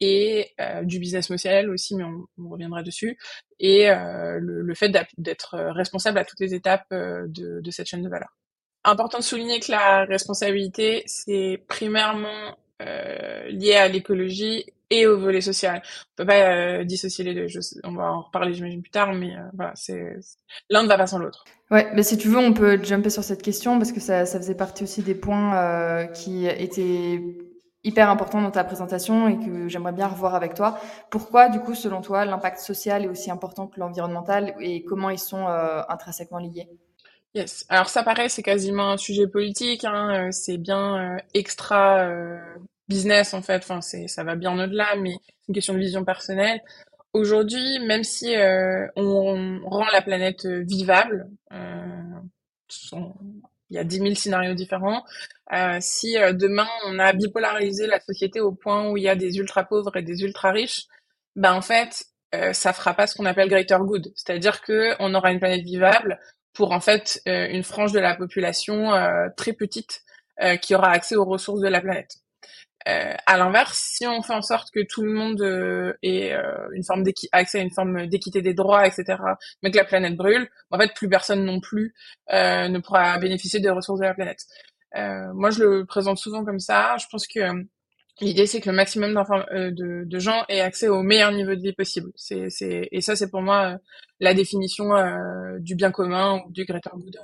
et 0.00 0.52
du 0.82 0.98
business 0.98 1.30
model 1.30 1.70
aussi, 1.70 1.94
mais 1.94 2.04
on, 2.04 2.26
on 2.38 2.48
reviendra 2.50 2.82
dessus, 2.82 3.16
et 3.58 3.86
le, 3.86 4.60
le, 4.60 4.74
fait 4.74 4.90
d'être 5.16 5.56
responsable 5.56 6.18
à 6.18 6.24
toutes 6.24 6.40
les 6.40 6.52
étapes 6.52 6.90
de, 6.90 7.60
de, 7.62 7.70
cette 7.70 7.86
chaîne 7.86 8.02
de 8.02 8.08
valeur. 8.08 8.28
Important 8.82 9.18
de 9.18 9.22
souligner 9.22 9.60
que 9.60 9.70
la 9.70 10.04
responsabilité, 10.04 11.04
c'est 11.06 11.62
primairement 11.68 12.56
lié 12.80 13.76
à 13.76 13.88
l'écologie 13.88 14.66
et 14.90 15.06
au 15.06 15.18
volet 15.18 15.40
social. 15.40 15.82
On 15.84 16.16
peut 16.16 16.26
pas 16.26 16.50
euh, 16.52 16.84
dissocier 16.84 17.24
les 17.24 17.34
deux. 17.34 17.48
Je 17.48 17.60
on 17.84 17.92
va 17.92 18.12
en 18.12 18.22
reparler, 18.22 18.54
j'imagine, 18.54 18.82
plus 18.82 18.90
tard, 18.90 19.12
mais 19.12 19.34
euh, 19.34 19.40
voilà, 19.54 19.72
c'est 19.74 20.16
l'un 20.70 20.82
ne 20.82 20.88
va 20.88 20.96
pas 20.96 21.06
sans 21.06 21.18
l'autre. 21.18 21.44
Ouais, 21.70 21.88
mais 21.94 22.02
si 22.02 22.18
tu 22.18 22.28
veux, 22.28 22.38
on 22.38 22.52
peut 22.52 22.82
jumper 22.82 23.10
sur 23.10 23.24
cette 23.24 23.42
question 23.42 23.78
parce 23.78 23.92
que 23.92 24.00
ça, 24.00 24.26
ça 24.26 24.38
faisait 24.38 24.54
partie 24.54 24.84
aussi 24.84 25.02
des 25.02 25.14
points 25.14 25.56
euh, 25.56 26.06
qui 26.06 26.46
étaient 26.46 27.20
hyper 27.82 28.08
importants 28.08 28.40
dans 28.40 28.50
ta 28.50 28.64
présentation 28.64 29.28
et 29.28 29.38
que 29.38 29.68
j'aimerais 29.68 29.92
bien 29.92 30.06
revoir 30.06 30.34
avec 30.34 30.54
toi. 30.54 30.78
Pourquoi, 31.10 31.48
du 31.48 31.60
coup, 31.60 31.74
selon 31.74 32.00
toi, 32.00 32.24
l'impact 32.24 32.58
social 32.58 33.04
est 33.04 33.08
aussi 33.08 33.30
important 33.30 33.66
que 33.66 33.78
l'environnemental 33.78 34.54
et 34.60 34.84
comment 34.84 35.10
ils 35.10 35.18
sont 35.18 35.46
intrinsèquement 35.46 36.38
liés? 36.38 36.66
Yes. 37.34 37.66
Alors 37.68 37.90
ça 37.90 38.02
paraît, 38.02 38.30
c'est 38.30 38.42
quasiment 38.42 38.92
un 38.92 38.96
sujet 38.96 39.26
politique. 39.26 39.84
Hein, 39.84 40.30
c'est 40.32 40.56
bien 40.56 41.18
extra 41.34 42.08
business 42.88 43.34
en 43.34 43.42
fait. 43.42 43.58
Enfin, 43.58 43.80
c'est 43.80 44.08
ça 44.08 44.24
va 44.24 44.36
bien 44.36 44.58
au-delà, 44.58 44.96
mais 44.96 45.12
c'est 45.12 45.48
une 45.48 45.54
question 45.54 45.74
de 45.74 45.78
vision 45.78 46.04
personnelle. 46.04 46.60
Aujourd'hui, 47.14 47.78
même 47.86 48.04
si 48.04 48.34
euh, 48.34 48.88
on, 48.96 49.60
rend 49.66 49.86
la 49.92 50.02
planète 50.02 50.46
euh, 50.46 50.64
vivable, 50.66 51.28
euh, 51.52 52.20
il 53.70 53.76
y 53.76 53.78
a 53.78 53.84
10 53.84 53.98
000 53.98 54.14
scénarios 54.14 54.54
différents. 54.54 55.04
Euh, 55.52 55.78
si 55.80 56.18
euh, 56.18 56.32
demain 56.32 56.66
on 56.86 56.98
a 56.98 57.12
bipolarisé 57.12 57.86
la 57.86 58.00
société 58.00 58.40
au 58.40 58.52
point 58.52 58.90
où 58.90 58.96
il 58.96 59.04
y 59.04 59.08
a 59.08 59.14
des 59.16 59.38
ultra 59.38 59.64
pauvres 59.64 59.96
et 59.96 60.02
des 60.02 60.22
ultra 60.22 60.50
riches, 60.52 60.86
ben 61.36 61.52
en 61.54 61.62
fait 61.62 62.06
ça 62.52 62.72
fera 62.72 62.94
pas 62.94 63.06
ce 63.06 63.14
qu'on 63.14 63.26
appelle 63.26 63.48
greater 63.48 63.78
good, 63.84 64.12
c'est-à-dire 64.16 64.60
que 64.60 64.96
on 64.98 65.14
aura 65.14 65.30
une 65.30 65.38
planète 65.38 65.62
vivable 65.62 66.18
pour 66.52 66.72
en 66.72 66.80
fait 66.80 67.22
une 67.26 67.62
frange 67.62 67.92
de 67.92 68.00
la 68.00 68.16
population 68.16 68.90
très 69.36 69.52
petite 69.52 70.02
qui 70.60 70.74
aura 70.74 70.90
accès 70.90 71.14
aux 71.14 71.24
ressources 71.24 71.60
de 71.60 71.68
la 71.68 71.80
planète. 71.80 72.23
Euh, 72.86 73.14
à 73.24 73.38
l'inverse, 73.38 73.78
si 73.78 74.06
on 74.06 74.20
fait 74.22 74.34
en 74.34 74.42
sorte 74.42 74.70
que 74.70 74.80
tout 74.86 75.02
le 75.02 75.12
monde 75.12 75.40
euh, 75.40 75.94
ait 76.02 76.34
euh, 76.34 76.68
une 76.74 76.84
forme 76.84 77.02
accès 77.32 77.58
à 77.58 77.62
une 77.62 77.70
forme 77.70 78.06
d'équité 78.06 78.42
des 78.42 78.52
droits, 78.52 78.86
etc., 78.86 79.16
mais 79.62 79.70
que 79.70 79.78
la 79.78 79.84
planète 79.84 80.16
brûle, 80.16 80.50
en 80.70 80.78
fait, 80.78 80.92
plus 80.94 81.08
personne 81.08 81.44
non 81.44 81.60
plus 81.60 81.94
euh, 82.32 82.68
ne 82.68 82.78
pourra 82.80 83.18
bénéficier 83.18 83.60
des 83.60 83.70
ressources 83.70 84.00
de 84.00 84.04
la 84.04 84.14
planète. 84.14 84.44
moi, 84.94 85.50
je 85.50 85.64
le 85.64 85.86
présente 85.86 86.18
souvent 86.18 86.44
comme 86.44 86.60
ça. 86.60 86.96
Je 86.98 87.06
pense 87.10 87.26
que 87.26 87.40
l'idée, 88.20 88.46
c'est 88.46 88.60
que 88.60 88.68
le 88.68 88.76
maximum 88.76 89.14
de, 89.14 90.04
de, 90.04 90.18
gens 90.18 90.44
aient 90.48 90.60
accès 90.60 90.88
au 90.88 91.02
meilleur 91.02 91.32
niveau 91.32 91.54
de 91.54 91.60
vie 91.60 91.72
possible. 91.72 92.12
C'est, 92.16 92.50
c'est, 92.50 92.88
et 92.92 93.00
ça, 93.00 93.16
c'est 93.16 93.30
pour 93.30 93.40
moi 93.40 93.78
la 94.20 94.34
définition 94.34 94.90
du 95.58 95.74
bien 95.74 95.90
commun 95.90 96.42
ou 96.46 96.52
du 96.52 96.64
greater 96.64 96.94
good. 96.96 97.16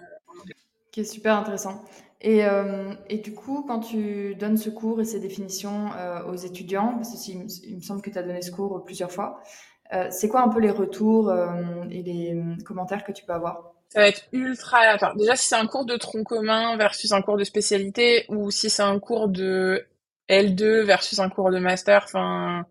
qui 0.90 1.00
est 1.00 1.04
super 1.04 1.36
intéressant. 1.36 1.84
Et, 2.22 2.44
euh, 2.44 2.92
et, 3.08 3.18
du 3.18 3.32
coup, 3.32 3.64
quand 3.66 3.80
tu 3.80 4.34
donnes 4.34 4.58
ce 4.58 4.68
cours 4.68 5.00
et 5.00 5.04
ces 5.04 5.20
définitions 5.20 5.90
euh, 5.96 6.22
aux 6.24 6.34
étudiants, 6.34 6.94
parce 6.96 7.12
que 7.12 7.30
il, 7.30 7.76
me 7.76 7.80
semble 7.80 8.02
que 8.02 8.10
tu 8.10 8.18
as 8.18 8.22
donné 8.22 8.42
ce 8.42 8.50
cours 8.50 8.84
plusieurs 8.84 9.10
fois, 9.10 9.40
euh, 9.94 10.08
c'est 10.10 10.28
quoi 10.28 10.42
un 10.42 10.48
peu 10.48 10.60
les 10.60 10.70
retours 10.70 11.32
et 11.90 12.02
les 12.02 12.42
commentaires 12.64 13.04
que 13.04 13.12
tu 13.12 13.24
peux 13.24 13.32
avoir? 13.32 13.72
Ça 13.88 14.00
va 14.00 14.08
être 14.08 14.22
ultra. 14.32 14.78
Déjà, 15.16 15.34
si 15.34 15.48
c'est 15.48 15.56
un 15.56 15.66
cours 15.66 15.86
de 15.86 15.96
tronc 15.96 16.22
commun 16.24 16.76
versus 16.76 17.10
un 17.12 17.22
cours 17.22 17.38
de 17.38 17.44
spécialité, 17.44 18.26
ou 18.28 18.50
si 18.50 18.68
c'est 18.68 18.82
un 18.82 18.98
cours 18.98 19.28
de 19.28 19.84
L2 20.28 20.84
versus 20.84 21.18
un 21.18 21.30
cours 21.30 21.50
de 21.50 21.58
master, 21.58 22.02
enfin, 22.04 22.66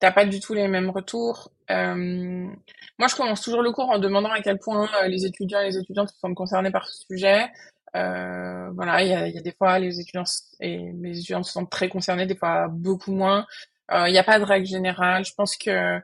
t'as 0.00 0.10
pas 0.10 0.26
du 0.26 0.40
tout 0.40 0.54
les 0.54 0.66
mêmes 0.66 0.90
retours. 0.90 1.52
Moi, 1.70 3.06
je 3.06 3.14
commence 3.14 3.42
toujours 3.42 3.62
le 3.62 3.70
cours 3.70 3.90
en 3.90 3.98
demandant 4.00 4.30
à 4.30 4.40
quel 4.42 4.58
point 4.58 4.88
les 5.06 5.24
étudiants 5.24 5.60
et 5.60 5.66
les 5.66 5.78
étudiantes 5.78 6.10
sont 6.20 6.34
concernés 6.34 6.72
par 6.72 6.88
ce 6.88 7.04
sujet. 7.06 7.48
Euh, 7.96 8.70
voilà, 8.74 9.02
il 9.02 9.08
y 9.08 9.14
a, 9.14 9.28
y 9.28 9.38
a, 9.38 9.40
des 9.40 9.52
fois 9.52 9.78
les 9.78 10.00
étudiants 10.00 10.24
et 10.60 10.92
les 11.00 11.18
étudiantes 11.18 11.46
sont 11.46 11.66
très 11.66 11.88
concernés, 11.88 12.26
des 12.26 12.36
fois 12.36 12.68
beaucoup 12.68 13.12
moins. 13.12 13.46
Il 13.90 14.12
n'y 14.12 14.18
a 14.18 14.24
pas 14.24 14.38
de 14.38 14.44
règle 14.44 14.66
générale. 14.66 15.24
Je 15.24 15.32
pense 15.34 15.56
que 15.56 16.00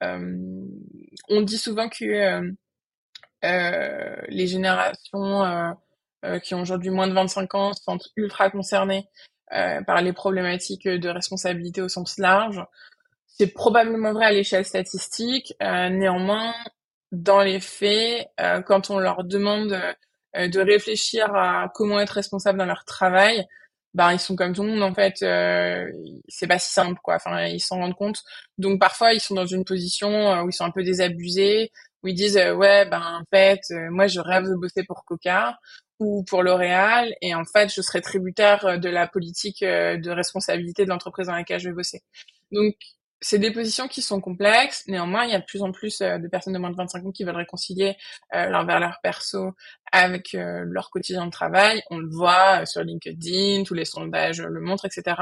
on 0.00 1.42
dit 1.42 1.58
souvent 1.58 1.88
que 1.88 2.54
les 3.42 4.46
générations 4.46 5.76
qui 6.42 6.54
ont 6.54 6.62
aujourd'hui 6.62 6.90
moins 6.90 7.06
de 7.06 7.14
25 7.14 7.54
ans 7.54 7.72
sont 7.74 7.98
ultra 8.16 8.50
concernées 8.50 9.08
par 9.50 10.02
les 10.02 10.12
problématiques 10.12 10.88
de 10.88 11.08
responsabilité 11.08 11.80
au 11.80 11.88
sens 11.88 12.18
large. 12.18 12.60
C'est 13.38 13.54
probablement 13.54 14.12
vrai 14.12 14.26
à 14.26 14.32
l'échelle 14.32 14.64
statistique. 14.64 15.54
Euh, 15.62 15.88
néanmoins, 15.90 16.52
dans 17.12 17.40
les 17.40 17.60
faits, 17.60 18.28
euh, 18.40 18.62
quand 18.62 18.90
on 18.90 18.98
leur 18.98 19.22
demande 19.22 19.72
euh, 19.72 19.92
de 20.34 20.60
réfléchir 20.60 21.34
à 21.34 21.70
comment 21.74 22.00
être 22.00 22.10
responsable 22.10 22.58
dans 22.58 22.66
leur 22.66 22.84
travail, 22.84 23.46
bah 23.94 24.12
ils 24.12 24.18
sont 24.20 24.36
comme 24.36 24.52
tout 24.54 24.62
le 24.62 24.70
monde 24.70 24.82
en 24.82 24.94
fait. 24.94 25.14
c'est 26.28 26.46
pas 26.46 26.58
si 26.58 26.72
simple 26.72 27.00
quoi. 27.02 27.16
Enfin, 27.16 27.46
ils 27.46 27.60
s'en 27.60 27.76
rendent 27.78 27.94
compte. 27.96 28.22
Donc 28.58 28.80
parfois, 28.80 29.12
ils 29.14 29.20
sont 29.20 29.34
dans 29.34 29.46
une 29.46 29.64
position 29.64 30.42
où 30.42 30.48
ils 30.50 30.52
sont 30.52 30.64
un 30.64 30.70
peu 30.70 30.82
désabusés, 30.84 31.70
où 32.02 32.08
ils 32.08 32.14
disent 32.14 32.36
ouais 32.36 32.86
ben 32.86 33.00
en 33.00 33.24
fait, 33.30 33.60
moi 33.90 34.06
je 34.06 34.20
rêve 34.20 34.44
de 34.44 34.54
bosser 34.54 34.84
pour 34.84 35.04
Coca 35.04 35.58
ou 35.98 36.24
pour 36.24 36.42
L'Oréal 36.42 37.12
et 37.22 37.34
en 37.34 37.44
fait 37.44 37.72
je 37.74 37.80
serai 37.82 38.00
tributaire 38.00 38.78
de 38.78 38.88
la 38.88 39.08
politique 39.08 39.62
de 39.62 40.10
responsabilité 40.10 40.84
de 40.84 40.90
l'entreprise 40.90 41.26
dans 41.26 41.34
laquelle 41.34 41.60
je 41.60 41.68
vais 41.70 41.74
bosser. 41.74 42.02
Donc 42.52 42.74
c'est 43.20 43.38
des 43.38 43.50
positions 43.50 43.88
qui 43.88 44.02
sont 44.02 44.20
complexes. 44.20 44.84
Néanmoins, 44.86 45.24
il 45.24 45.30
y 45.30 45.34
a 45.34 45.40
de 45.40 45.44
plus 45.44 45.62
en 45.62 45.72
plus 45.72 46.00
euh, 46.00 46.18
de 46.18 46.28
personnes 46.28 46.52
de 46.52 46.58
moins 46.58 46.70
de 46.70 46.76
25 46.76 47.04
ans 47.04 47.10
qui 47.10 47.24
veulent 47.24 47.36
réconcilier 47.36 47.96
euh, 48.34 48.46
leur 48.46 48.64
valeur 48.64 48.98
perso 49.02 49.52
avec 49.90 50.34
euh, 50.34 50.64
leur 50.66 50.90
quotidien 50.90 51.26
de 51.26 51.30
travail. 51.30 51.82
On 51.90 51.98
le 51.98 52.08
voit 52.08 52.64
sur 52.66 52.82
LinkedIn, 52.82 53.64
tous 53.64 53.74
les 53.74 53.84
sondages 53.84 54.40
le 54.40 54.60
montrent, 54.60 54.84
etc. 54.84 55.16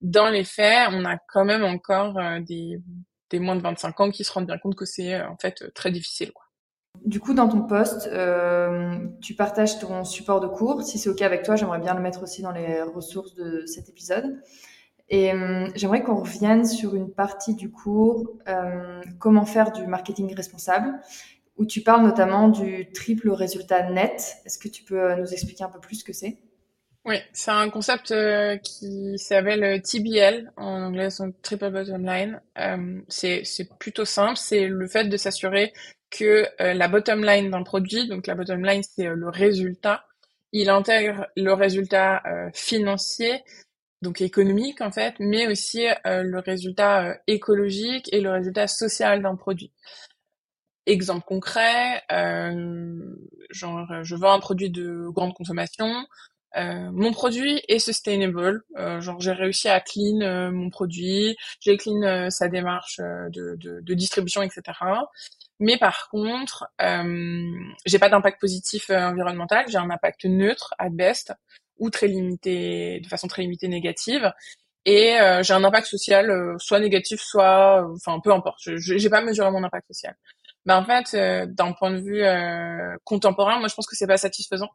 Dans 0.00 0.28
les 0.28 0.44
faits, 0.44 0.88
on 0.92 1.04
a 1.04 1.16
quand 1.28 1.44
même 1.44 1.64
encore 1.64 2.18
des, 2.42 2.80
des 3.30 3.38
moins 3.40 3.56
de 3.56 3.62
25 3.62 4.00
ans 4.00 4.10
qui 4.10 4.24
se 4.24 4.32
rendent 4.32 4.46
bien 4.46 4.58
compte 4.58 4.76
que 4.76 4.84
c'est 4.84 5.20
en 5.22 5.36
fait 5.36 5.72
très 5.74 5.90
difficile. 5.90 6.32
Du 7.04 7.18
coup, 7.18 7.32
dans 7.32 7.48
ton 7.48 7.62
poste, 7.62 8.10
tu 9.22 9.34
partages 9.34 9.78
ton 9.78 10.04
support 10.04 10.40
de 10.40 10.48
cours. 10.48 10.82
Si 10.82 10.98
c'est 10.98 11.08
OK 11.08 11.22
avec 11.22 11.44
toi, 11.44 11.56
j'aimerais 11.56 11.80
bien 11.80 11.94
le 11.94 12.02
mettre 12.02 12.22
aussi 12.22 12.42
dans 12.42 12.52
les 12.52 12.82
ressources 12.82 13.34
de 13.34 13.64
cet 13.64 13.88
épisode. 13.88 14.38
Et 15.08 15.32
euh, 15.32 15.68
j'aimerais 15.74 16.02
qu'on 16.02 16.16
revienne 16.16 16.64
sur 16.64 16.94
une 16.94 17.12
partie 17.12 17.54
du 17.54 17.70
cours, 17.70 18.28
euh, 18.48 19.00
comment 19.18 19.44
faire 19.44 19.70
du 19.70 19.86
marketing 19.86 20.34
responsable, 20.34 20.94
où 21.56 21.64
tu 21.64 21.82
parles 21.82 22.02
notamment 22.02 22.48
du 22.48 22.90
triple 22.92 23.30
résultat 23.30 23.88
net. 23.90 24.38
Est-ce 24.44 24.58
que 24.58 24.68
tu 24.68 24.82
peux 24.82 25.00
euh, 25.00 25.16
nous 25.16 25.32
expliquer 25.32 25.64
un 25.64 25.68
peu 25.68 25.80
plus 25.80 25.96
ce 25.96 26.04
que 26.04 26.12
c'est? 26.12 26.38
Oui, 27.04 27.18
c'est 27.32 27.52
un 27.52 27.70
concept 27.70 28.12
qui 28.64 29.16
s'appelle 29.16 29.80
TBL, 29.80 30.50
en 30.56 30.86
anglais, 30.86 31.08
donc 31.20 31.40
Triple 31.40 31.70
Bottom 31.70 32.04
Line. 32.04 32.40
C'est 33.06 33.44
plutôt 33.78 34.04
simple, 34.04 34.36
c'est 34.36 34.66
le 34.66 34.88
fait 34.88 35.04
de 35.04 35.16
s'assurer 35.16 35.72
que 36.10 36.48
la 36.58 36.88
bottom 36.88 37.24
line 37.24 37.52
d'un 37.52 37.62
produit, 37.62 38.08
donc 38.08 38.26
la 38.26 38.34
bottom 38.34 38.64
line, 38.64 38.82
c'est 38.82 39.06
le 39.06 39.28
résultat, 39.28 40.04
il 40.50 40.68
intègre 40.68 41.28
le 41.36 41.52
résultat 41.52 42.24
financier, 42.52 43.44
donc 44.06 44.20
économique 44.20 44.80
en 44.80 44.92
fait, 44.92 45.16
mais 45.18 45.48
aussi 45.48 45.86
euh, 46.06 46.22
le 46.22 46.38
résultat 46.38 47.06
euh, 47.06 47.14
écologique 47.26 48.08
et 48.12 48.20
le 48.20 48.30
résultat 48.30 48.68
social 48.68 49.20
d'un 49.20 49.34
produit. 49.34 49.72
Exemple 50.86 51.24
concret, 51.26 52.02
euh, 52.12 53.16
genre 53.50 54.04
je 54.04 54.14
vends 54.14 54.34
un 54.34 54.38
produit 54.38 54.70
de 54.70 55.08
grande 55.08 55.34
consommation, 55.34 55.92
mon 56.54 57.12
produit 57.12 57.60
est 57.68 57.80
sustainable, 57.80 58.62
genre 59.00 59.20
j'ai 59.20 59.32
réussi 59.32 59.68
à 59.68 59.78
clean 59.80 60.50
mon 60.52 60.70
produit, 60.70 61.36
j'ai 61.60 61.76
clean 61.76 62.30
sa 62.30 62.48
démarche 62.48 62.98
de, 62.98 63.58
de, 63.58 63.94
distribution, 63.94 64.40
etc. 64.42 64.62
Mais 65.60 65.76
par 65.76 66.08
contre, 66.08 66.66
j'ai 67.84 67.98
pas 67.98 68.08
d'impact 68.08 68.40
positif 68.40 68.88
environnemental, 68.88 69.66
j'ai 69.68 69.76
un 69.76 69.90
impact 69.90 70.24
neutre 70.24 70.72
at 70.78 70.88
best 70.88 71.34
ou 71.78 71.90
très 71.90 72.08
limité, 72.08 73.00
de 73.00 73.08
façon 73.08 73.28
très 73.28 73.42
limitée 73.42 73.68
négative. 73.68 74.32
Et 74.86 75.18
euh, 75.20 75.42
j'ai 75.42 75.52
un 75.52 75.64
impact 75.64 75.88
social, 75.88 76.30
euh, 76.30 76.54
soit 76.58 76.78
négatif, 76.78 77.20
soit, 77.20 77.82
euh, 77.82 77.94
enfin, 77.96 78.20
peu 78.20 78.32
importe. 78.32 78.60
Je 78.62 78.76
j'ai 78.76 79.10
pas 79.10 79.20
mesuré 79.20 79.50
mon 79.50 79.64
impact 79.64 79.88
social. 79.88 80.14
Mais 80.64 80.74
en 80.74 80.84
fait, 80.84 81.16
d'un 81.46 81.72
point 81.72 81.92
de 81.92 82.00
vue 82.00 82.24
contemporain, 83.04 83.60
moi, 83.60 83.68
je 83.68 83.74
pense 83.74 83.86
que 83.86 83.94
c'est 83.94 84.06
pas 84.08 84.16
satisfaisant. 84.16 84.68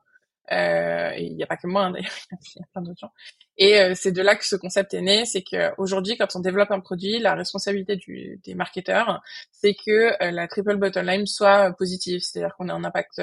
Euh, 0.51 1.13
il 1.17 1.36
n'y 1.36 1.43
a 1.43 1.48
pas 1.48 1.57
que 1.57 1.67
moi, 1.67 1.83
hein, 1.83 1.91
d'ailleurs, 1.91 2.12
il 2.31 2.60
y 2.60 2.63
a 2.63 2.67
plein 2.74 2.81
d'autres 2.81 3.00
gens. 3.00 3.12
Et 3.57 3.79
euh, 3.79 3.93
c'est 3.95 4.12
de 4.12 4.21
là 4.21 4.36
que 4.36 4.45
ce 4.45 4.55
concept 4.55 4.93
est 4.93 5.01
né, 5.01 5.25
c'est 5.25 5.43
qu'aujourd'hui, 5.43 6.17
quand 6.17 6.36
on 6.36 6.39
développe 6.39 6.71
un 6.71 6.79
produit, 6.79 7.19
la 7.19 7.36
responsabilité 7.36 7.95
du, 7.95 8.39
des 8.43 8.55
marketeurs, 8.55 9.21
c'est 9.51 9.75
que 9.75 10.24
euh, 10.24 10.31
la 10.31 10.48
triple 10.48 10.77
bottom 10.77 11.05
line 11.05 11.27
soit 11.27 11.71
positive, 11.74 12.21
c'est-à-dire 12.21 12.55
qu'on 12.55 12.69
ait 12.69 12.71
un 12.71 12.83
impact 12.83 13.21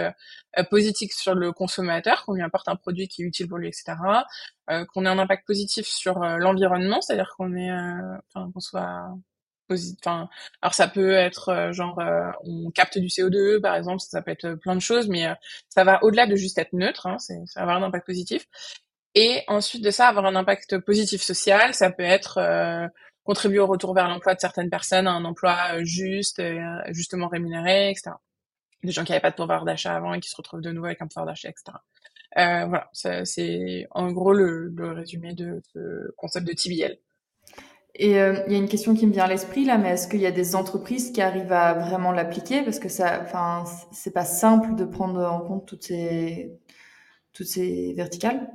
positif 0.70 1.12
sur 1.12 1.34
le 1.34 1.52
consommateur, 1.52 2.24
qu'on 2.24 2.34
lui 2.34 2.42
apporte 2.42 2.68
un 2.68 2.76
produit 2.76 3.08
qui 3.08 3.22
est 3.22 3.26
utile 3.26 3.48
pour 3.48 3.58
lui, 3.58 3.68
etc., 3.68 3.96
qu'on 4.92 5.06
ait 5.06 5.08
un 5.08 5.18
impact 5.18 5.46
positif 5.46 5.86
sur 5.86 6.18
l'environnement, 6.18 7.00
c'est-à-dire 7.00 7.32
qu'on 7.36 7.54
ait, 7.56 7.70
enfin, 7.72 8.50
qu'on 8.52 8.60
soit 8.60 9.08
Alors 9.70 10.74
ça 10.74 10.88
peut 10.88 11.12
être 11.12 11.50
euh, 11.50 11.72
genre 11.72 11.98
euh, 12.00 12.30
on 12.44 12.70
capte 12.70 12.98
du 12.98 13.08
CO2 13.08 13.60
par 13.60 13.74
exemple, 13.74 14.00
ça, 14.00 14.22
peut 14.22 14.30
être 14.30 14.46
euh, 14.46 14.56
plein 14.56 14.74
de 14.74 14.80
choses, 14.80 15.08
mais 15.08 15.26
ça 15.68 15.84
va 15.84 16.02
au-delà 16.02 16.26
de 16.26 16.36
juste 16.36 16.58
être 16.58 16.72
neutre, 16.72 17.06
hein, 17.06 17.18
ça 17.18 17.34
va 17.56 17.62
avoir 17.62 17.76
un 17.76 17.82
impact 17.82 18.06
positif. 18.06 18.46
Et 19.14 19.42
ensuite 19.48 19.82
de 19.82 19.90
ça, 19.90 20.08
avoir 20.08 20.26
un 20.26 20.36
impact 20.36 20.78
positif 20.78 21.22
social, 21.22 21.74
ça 21.74 21.90
peut 21.90 22.02
être 22.02 22.38
contribuer 23.24 23.58
au 23.58 23.66
retour 23.66 23.94
vers 23.94 24.08
l'emploi 24.08 24.34
de 24.34 24.40
certaines 24.40 24.70
personnes, 24.70 25.06
à 25.06 25.12
un 25.12 25.24
emploi 25.24 25.82
juste, 25.82 26.42
justement 26.90 27.28
rémunéré, 27.28 27.90
etc. 27.90 28.12
Des 28.84 28.92
gens 28.92 29.04
qui 29.04 29.12
n'avaient 29.12 29.20
pas 29.22 29.30
de 29.30 29.36
pouvoir 29.36 29.64
d'achat 29.64 29.94
avant 29.96 30.14
et 30.14 30.20
qui 30.20 30.28
se 30.28 30.36
retrouvent 30.36 30.60
de 30.60 30.70
nouveau 30.70 30.86
avec 30.86 31.02
un 31.02 31.08
pouvoir 31.08 31.26
d'achat, 31.26 31.48
etc. 31.48 31.78
voilà, 32.36 32.90
c'est 32.92 33.86
en 33.90 34.12
gros 34.12 34.32
le, 34.34 34.68
le, 34.68 34.92
résumé 34.92 35.34
de 35.34 35.60
ce 35.72 36.12
concept 36.16 36.46
de 36.46 36.52
TBL. 36.52 36.98
Et 37.98 38.20
euh, 38.20 38.44
il 38.46 38.52
y 38.52 38.54
a 38.54 38.58
une 38.58 38.68
question 38.68 38.94
qui 38.94 39.06
me 39.08 39.12
vient 39.12 39.24
à 39.24 39.28
l'esprit 39.28 39.64
là, 39.64 39.76
mais 39.76 39.90
est-ce 39.90 40.06
qu'il 40.06 40.20
y 40.20 40.26
a 40.26 40.30
des 40.30 40.54
entreprises 40.54 41.10
qui 41.12 41.20
arrivent 41.20 41.52
à 41.52 41.74
vraiment 41.74 42.12
l'appliquer? 42.12 42.62
Parce 42.62 42.78
que 42.78 42.88
ça, 42.88 43.20
enfin, 43.22 43.64
c'est 43.90 44.12
pas 44.12 44.24
simple 44.24 44.76
de 44.76 44.84
prendre 44.84 45.20
en 45.20 45.40
compte 45.40 45.66
toutes 45.66 45.82
ces 45.82 46.52
toutes 47.32 47.48
ces 47.48 47.94
verticales. 47.94 48.48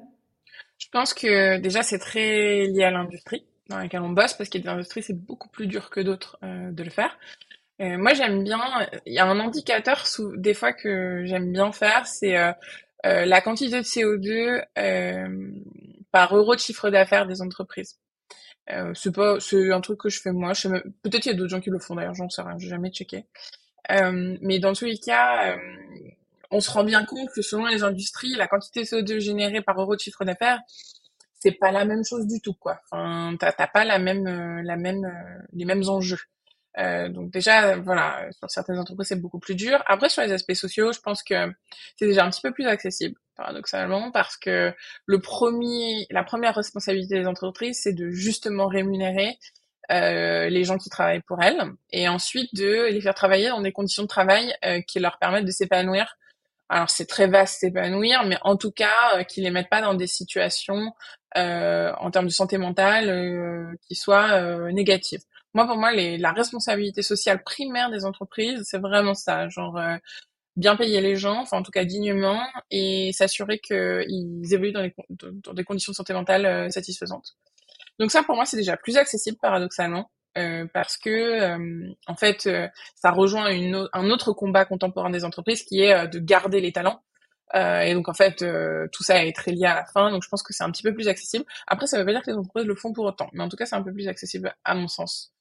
Je 0.78 0.88
pense 0.92 1.14
que 1.14 1.60
déjà 1.60 1.84
c'est 1.84 2.00
très 2.00 2.68
lié 2.68 2.84
à 2.84 2.92
l'industrie 2.92 3.46
dans 3.70 3.78
laquelle 3.78 4.02
on 4.02 4.10
bosse 4.10 4.34
parce 4.34 4.50
qu'il 4.50 4.62
y 4.62 4.64
a 4.64 4.72
des 4.72 4.74
industries 4.74 5.04
c'est 5.04 5.18
beaucoup 5.18 5.50
plus 5.50 5.68
dur 5.68 5.90
que 5.90 6.00
d'autres 6.00 6.38
euh, 6.44 6.72
de 6.72 6.84
le 6.84 6.90
faire. 6.90 7.18
Euh, 7.82 7.98
moi 7.98 8.14
j'aime 8.14 8.44
bien, 8.44 8.62
il 9.06 9.14
y 9.14 9.20
a 9.20 9.26
un 9.26 9.40
indicateur 9.40 10.06
des 10.38 10.54
fois 10.54 10.72
que 10.74 11.24
j'aime 11.26 11.52
bien 11.52 11.72
faire, 11.74 12.06
c'est 12.08 12.36
la 13.04 13.42
quantité 13.42 13.78
de 13.78 13.84
CO2 13.84 14.64
par 16.12 16.36
euro 16.36 16.56
de 16.56 16.60
chiffre 16.62 16.90
d'affaires 16.90 17.28
des 17.28 17.42
entreprises. 17.42 18.00
Euh, 18.70 18.94
c'est 18.94 19.14
pas, 19.14 19.40
c'est 19.40 19.72
un 19.72 19.82
truc 19.82 20.00
que 20.00 20.10
je 20.10 20.22
fais 20.22 20.32
moi. 20.32 20.54
Je 20.54 20.70
peut-être 20.70 21.26
il 21.26 21.30
y 21.30 21.32
a 21.32 21.34
d'autres 21.34 21.50
gens 21.50 21.60
qui 21.60 21.70
le 21.70 21.80
font 21.80 21.96
d'ailleurs, 21.96 22.16
j'en 22.16 22.30
sais 22.30 22.42
rien, 22.42 22.58
j'ai 22.58 22.70
jamais 22.70 22.90
checké. 22.90 23.26
Euh, 23.92 24.38
mais 24.42 24.60
dans 24.60 24.74
tous 24.74 24.86
les 24.86 24.98
cas, 24.98 25.54
euh, 25.54 25.58
on 26.52 26.62
se 26.62 26.72
rend 26.72 26.84
bien 26.84 27.04
compte 27.06 27.30
que 27.32 27.42
selon 27.42 27.66
les 27.66 27.84
industries, 27.84 28.34
la 28.36 28.48
quantité 28.48 28.82
de 28.82 28.86
CO2 28.86 29.20
générée 29.20 29.62
par 29.62 29.80
euro 29.80 29.96
de 29.96 30.00
chiffre 30.00 30.24
d'affaires, 30.24 30.60
c'est 31.40 31.52
pas 31.52 31.72
la 31.72 31.84
même 31.84 32.06
chose 32.06 32.26
du 32.26 32.40
tout, 32.40 32.54
quoi. 32.54 32.80
Enfin, 32.90 33.36
t'as, 33.38 33.68
pas 33.68 33.84
la 33.84 34.00
même, 34.00 34.28
euh, 34.28 34.62
la 34.64 34.78
même, 34.78 35.12
les 35.52 35.66
mêmes 35.66 35.84
enjeux. 35.90 36.20
Euh, 36.80 37.10
donc 37.10 37.32
déjà, 37.32 37.78
voilà, 37.78 38.28
sur 38.38 38.50
certaines 38.50 38.80
entreprises, 38.80 39.10
c'est 39.10 39.22
beaucoup 39.22 39.40
plus 39.40 39.56
dur. 39.56 39.84
Après, 39.86 40.10
sur 40.10 40.24
les 40.24 40.32
aspects 40.32 40.54
sociaux, 40.54 40.92
je 40.92 41.00
pense 41.00 41.24
que 41.24 41.36
c'est 41.98 42.08
déjà 42.08 42.26
un 42.26 42.30
petit 42.30 42.42
peu 42.42 42.52
plus 42.52 42.68
accessible, 42.68 43.16
paradoxalement, 43.36 44.12
parce 44.12 44.38
que 44.38 44.74
le 45.06 45.20
premier, 45.20 46.08
la 46.10 46.24
première 46.24 46.56
responsabilité 46.56 47.20
des 47.20 47.28
entreprises, 47.28 47.80
c'est 47.82 47.94
de 47.94 48.10
justement 48.10 48.68
rémunérer 48.68 49.38
euh, 49.92 50.50
les 50.50 50.64
gens 50.64 50.78
qui 50.78 50.90
travaillent 50.90 51.22
pour 51.28 51.42
elles, 51.44 51.62
et 51.92 52.08
ensuite 52.08 52.56
de 52.56 52.88
les 52.90 53.02
faire 53.02 53.14
travailler 53.14 53.50
dans 53.50 53.62
des 53.62 53.72
conditions 53.72 54.04
de 54.04 54.08
travail 54.08 54.54
euh, 54.66 54.82
qui 54.82 55.00
leur 55.00 55.20
permettent 55.20 55.46
de 55.46 55.52
s'épanouir 55.52 56.18
alors 56.70 56.90
c'est 56.90 57.06
très 57.06 57.28
vaste 57.28 57.60
s'épanouir, 57.60 58.24
mais 58.26 58.38
en 58.42 58.56
tout 58.56 58.72
cas 58.72 59.24
qu'ils 59.26 59.44
les 59.44 59.52
mettent 59.52 59.70
pas 59.70 59.82
dans 59.82 59.94
des 59.94 60.08
situations 60.08 60.94
en 61.36 62.10
termes 62.12 62.26
de 62.26 62.32
santé 62.32 62.58
mentale 62.58 63.78
qui 63.88 63.94
soient 63.94 64.72
négatives. 64.72 65.22
Moi, 65.54 65.68
pour 65.68 65.78
moi, 65.78 65.92
les, 65.92 66.18
la 66.18 66.32
responsabilité 66.32 67.02
sociale 67.02 67.44
primaire 67.44 67.92
des 67.92 68.06
entreprises, 68.06 68.64
c'est 68.66 68.80
vraiment 68.80 69.14
ça, 69.14 69.50
genre 69.50 69.80
bien 70.56 70.76
payer 70.76 71.02
les 71.02 71.16
gens, 71.16 71.42
enfin 71.42 71.58
en 71.58 71.64
tout 71.64 71.72
cas 71.72 71.86
dignement, 71.86 72.42
et 72.70 73.12
s'assurer 73.14 73.60
qu'ils 73.60 74.54
évoluent 74.54 74.72
dans, 74.72 74.82
les, 74.82 74.94
dans, 75.10 75.54
des 75.54 75.64
conditions 75.64 75.92
de 75.92 75.96
santé 75.96 76.14
mentale 76.14 76.46
euh, 76.46 76.70
satisfaisantes. 76.70 77.36
Donc 78.00 78.12
ça, 78.12 78.24
pour 78.24 78.36
moi, 78.36 78.46
c'est 78.46 78.58
déjà 78.58 78.78
plus 78.78 78.98
accessible 78.98 79.38
paradoxalement. 79.42 80.10
Euh, 80.36 80.66
parce 80.74 80.98
que 80.98 81.12
euh, 81.12 81.94
en 82.08 82.16
fait 82.16 82.50
ça 82.96 83.12
rejoint 83.12 83.52
une, 83.52 83.88
un 83.94 84.10
autre 84.10 84.34
combat 84.34 84.66
contemporain 84.66 85.12
des 85.12 85.26
entreprises 85.26 85.62
qui 85.62 85.82
est 85.82 86.08
de 86.08 86.18
garder 86.18 86.60
les 86.60 86.72
talents 86.72 87.04
et 87.54 87.94
donc 87.94 88.10
en 88.10 88.16
fait 88.16 88.44
tout 88.92 89.04
ça 89.04 89.24
est 89.24 89.36
très 89.36 89.52
lié 89.52 89.66
à 89.66 89.76
la 89.76 89.86
fin 89.86 90.10
donc 90.10 90.24
je 90.24 90.30
pense 90.30 90.42
que 90.42 90.52
c'est 90.52 90.64
un 90.64 90.72
petit 90.72 90.82
peu 90.82 90.92
plus 90.92 91.08
accessible 91.08 91.46
après 91.68 91.86
ça 91.86 92.00
veut 92.00 92.06
pas 92.06 92.14
dire 92.14 92.24
que 92.24 92.32
les 92.32 92.38
entreprises 92.38 92.66
le 92.66 92.74
font 92.74 92.94
pour 92.94 93.06
autant 93.06 93.30
mais 93.34 93.44
en 93.44 93.48
tout 93.48 93.58
cas 93.58 93.68
c'est 93.68 93.76
un 93.76 93.84
peu 93.84 93.94
plus 93.94 94.08
accessible 94.08 94.56
à 94.66 94.74
mon 94.74 94.88
sens 94.88 95.33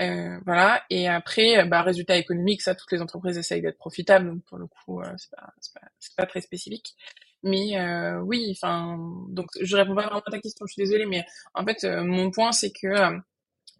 euh, 0.00 0.38
voilà. 0.46 0.82
Et 0.90 1.08
après, 1.08 1.64
bah, 1.66 1.82
résultat 1.82 2.16
économique, 2.16 2.62
ça, 2.62 2.74
toutes 2.74 2.92
les 2.92 3.02
entreprises 3.02 3.38
essayent 3.38 3.62
d'être 3.62 3.78
profitables. 3.78 4.28
Donc 4.28 4.42
pour 4.44 4.58
le 4.58 4.66
coup, 4.66 5.00
euh, 5.00 5.12
c'est 5.16 5.30
pas, 5.30 5.52
pas, 5.74 5.86
pas, 6.16 6.26
très 6.26 6.40
spécifique. 6.40 6.94
Mais 7.42 7.78
euh, 7.78 8.20
oui, 8.20 8.52
enfin, 8.52 8.98
donc 9.28 9.46
je 9.60 9.76
réponds 9.76 9.94
pas 9.94 10.02
vraiment 10.02 10.22
à 10.24 10.30
ta 10.30 10.38
question. 10.40 10.66
Je 10.66 10.74
suis 10.74 10.82
désolée, 10.82 11.06
mais 11.06 11.24
en 11.54 11.64
fait, 11.64 11.84
euh, 11.84 12.04
mon 12.04 12.30
point, 12.30 12.52
c'est 12.52 12.72
que 12.72 13.18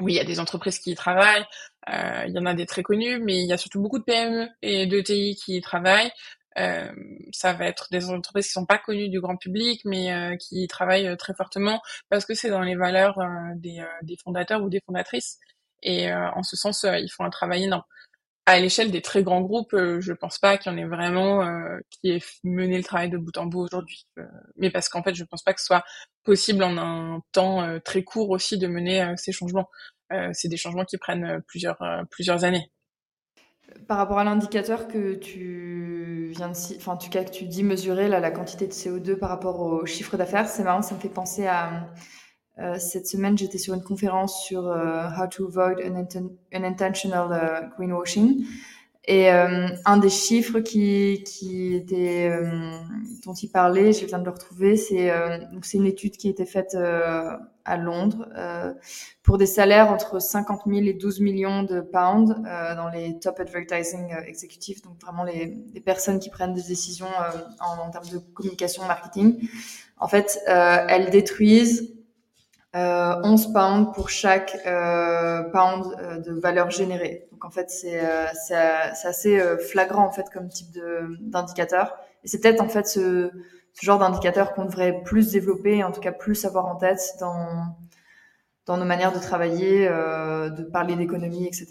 oui, 0.01 0.15
il 0.15 0.17
y 0.17 0.21
a 0.21 0.25
des 0.25 0.41
entreprises 0.41 0.79
qui 0.79 0.93
y 0.93 0.95
travaillent. 0.95 1.45
Il 1.89 2.33
y 2.35 2.39
en 2.39 2.47
a 2.47 2.55
des 2.55 2.67
très 2.67 2.83
connues, 2.83 3.21
mais 3.21 3.39
il 3.43 3.47
y 3.47 3.53
a 3.53 3.59
surtout 3.59 3.81
beaucoup 3.81 3.99
de 3.99 4.05
PME 4.05 4.49
et 4.63 4.87
de 4.87 5.01
TI 5.01 5.37
qui 5.37 5.57
y 5.57 5.61
travaillent. 5.61 6.11
Euh, 6.59 6.93
ça 7.33 7.55
va 7.55 7.67
être 7.67 7.89
des 7.91 8.11
entreprises 8.11 8.47
qui 8.47 8.53
sont 8.53 8.67
pas 8.67 8.79
connues 8.79 9.09
du 9.09 9.21
grand 9.21 9.37
public, 9.37 9.83
mais 9.85 10.13
euh, 10.13 10.37
qui 10.37 10.67
travaillent 10.69 11.17
très 11.17 11.35
fortement 11.35 11.81
parce 12.11 12.27
que 12.27 12.35
c'est 12.35 12.51
dans 12.51 12.61
les 12.61 12.75
valeurs 12.75 13.19
des, 13.57 13.83
des, 14.03 14.17
fondateurs 14.17 14.63
ou 14.63 14.69
des 14.69 14.81
fondatrices. 14.85 15.39
Et 15.83 16.11
euh, 16.11 16.31
en 16.33 16.43
ce 16.43 16.57
sens, 16.57 16.85
euh, 16.85 16.99
ils 16.99 17.11
font 17.11 17.25
un 17.25 17.31
travail 17.31 17.65
énorme. 17.65 17.85
À 18.47 18.59
l'échelle 18.59 18.91
des 18.91 19.03
très 19.03 19.23
grands 19.23 19.41
groupes, 19.41 19.73
euh, 19.73 20.01
je 20.01 20.13
pense 20.13 20.39
pas 20.39 20.59
qu'il 20.59 20.73
y 20.73 20.75
en 20.75 20.79
ait 20.79 20.85
vraiment 20.85 21.47
qui 21.91 22.11
ait 22.11 22.23
mené 22.43 22.77
le 22.77 22.83
travail 22.83 23.09
de 23.09 23.17
bout 23.17 23.37
en 23.39 23.47
bout 23.47 23.61
aujourd'hui. 23.61 24.07
mais 24.57 24.71
parce 24.71 24.89
qu'en 24.89 25.03
fait, 25.03 25.15
je 25.15 25.25
pense 25.25 25.43
pas 25.43 25.55
que 25.55 25.61
ce 25.61 25.67
soit 25.67 25.85
possible 26.25 26.65
en 26.65 26.77
un 26.77 27.21
temps 27.31 27.79
très 27.85 28.03
court 28.03 28.31
aussi 28.31 28.59
de 28.59 28.67
mener 28.67 29.15
ces 29.17 29.31
changements. 29.31 29.71
c'est 30.33 30.49
des 30.49 30.57
changements 30.57 30.85
qui 30.85 30.99
prennent 30.99 31.41
plusieurs, 31.47 31.79
plusieurs 32.11 32.43
années. 32.43 32.69
Par 33.87 33.97
rapport 33.97 34.19
à 34.19 34.25
l'indicateur 34.25 34.89
que 34.89 35.15
tu 35.15 36.33
viens 36.37 36.49
de, 36.49 36.77
enfin, 36.77 36.97
que 36.97 37.31
tu 37.31 37.45
dis 37.45 37.63
mesurer 37.63 38.09
là, 38.09 38.19
la 38.19 38.33
quantité 38.33 38.67
de 38.67 38.73
CO2 38.73 39.17
par 39.17 39.29
rapport 39.29 39.61
au 39.61 39.87
chiffre 39.87 40.17
d'affaires, 40.17 40.49
c'est 40.49 40.65
marrant, 40.65 40.83
ça 40.83 40.97
me 40.97 41.01
fait 41.01 41.09
penser 41.09 41.47
à 41.47 41.93
cette 42.79 43.07
semaine, 43.07 43.37
j'étais 43.37 43.59
sur 43.59 43.75
une 43.75 43.83
conférence 43.83 44.45
sur 44.45 44.67
euh, 44.67 45.09
How 45.19 45.27
to 45.27 45.47
Avoid 45.47 45.81
Unintentional 46.53 47.31
uh, 47.33 47.77
Greenwashing. 47.77 48.45
Et 49.05 49.33
euh, 49.33 49.69
un 49.85 49.97
des 49.97 50.11
chiffres 50.11 50.61
qui, 50.61 51.25
qui 51.27 51.75
était, 51.75 52.31
dont 53.25 53.35
il 53.35 53.49
parlait, 53.49 53.93
je 53.93 54.07
viens 54.07 54.21
de 54.21 54.25
le 54.25 54.31
retrouver, 54.31 54.77
c'est 54.77 55.11
c'est 55.63 55.79
une 55.79 55.87
étude 55.87 56.17
qui 56.17 56.29
a 56.29 56.31
été 56.31 56.47
faite 56.47 56.77
à 56.77 57.77
Londres 57.77 58.29
pour 59.25 59.39
des 59.39 59.47
salaires 59.47 59.91
entre 59.91 60.21
50 60.21 60.63
000 60.69 60.87
et 60.87 60.93
12 60.93 61.19
millions 61.19 61.65
de 61.65 61.81
pounds 61.81 62.33
dans 62.77 62.89
les 62.91 63.19
top 63.19 63.41
advertising 63.41 64.15
exécutifs, 64.25 64.83
donc 64.83 65.01
vraiment 65.01 65.25
les, 65.25 65.53
les, 65.75 65.81
personnes 65.81 66.21
qui 66.21 66.31
prennent 66.31 66.55
des 66.55 66.63
décisions 66.63 67.09
en, 67.59 67.85
en, 67.85 67.91
termes 67.91 68.09
de 68.09 68.19
communication, 68.19 68.85
marketing. 68.85 69.49
En 69.99 70.07
fait, 70.07 70.39
elles 70.47 71.11
détruisent 71.11 71.92
euh, 72.75 73.21
11 73.23 73.53
pounds 73.53 73.93
pour 73.95 74.09
chaque 74.09 74.57
euh, 74.67 75.43
pound 75.51 75.85
euh, 75.99 76.19
de 76.19 76.33
valeur 76.33 76.71
générée. 76.71 77.29
Donc 77.33 77.45
en 77.45 77.51
fait, 77.51 77.71
c'est 77.71 78.01
euh, 78.01 78.27
c'est 78.47 78.55
assez 78.55 79.39
euh, 79.39 79.59
flagrant 79.59 80.07
en 80.07 80.11
fait 80.13 80.29
comme 80.33 80.49
type 80.49 80.69
d'indicateur. 81.21 81.95
Et 82.25 82.29
c'est 82.29 82.41
peut-être 82.41 82.61
en 82.61 82.69
fait 82.69 82.87
ce, 82.87 83.31
ce 83.75 83.87
genre 83.87 83.99
d'indicateur 83.99 84.55
qu'on 84.55 84.65
devrait 84.65 85.03
plus 85.05 85.33
développer, 85.33 85.85
en 85.85 85.93
tout 85.93 86.01
cas 86.01 86.13
plus 86.13 86.45
avoir 86.45 86.67
en 86.67 86.77
tête 86.77 87.17
dans 87.21 87.77
dans 88.67 88.77
nos 88.77 88.85
manières 88.85 89.13
de 89.13 89.19
travailler, 89.19 89.89
euh, 89.89 90.49
de 90.49 90.63
parler 90.63 90.95
d'économie, 90.95 91.47
etc. 91.47 91.67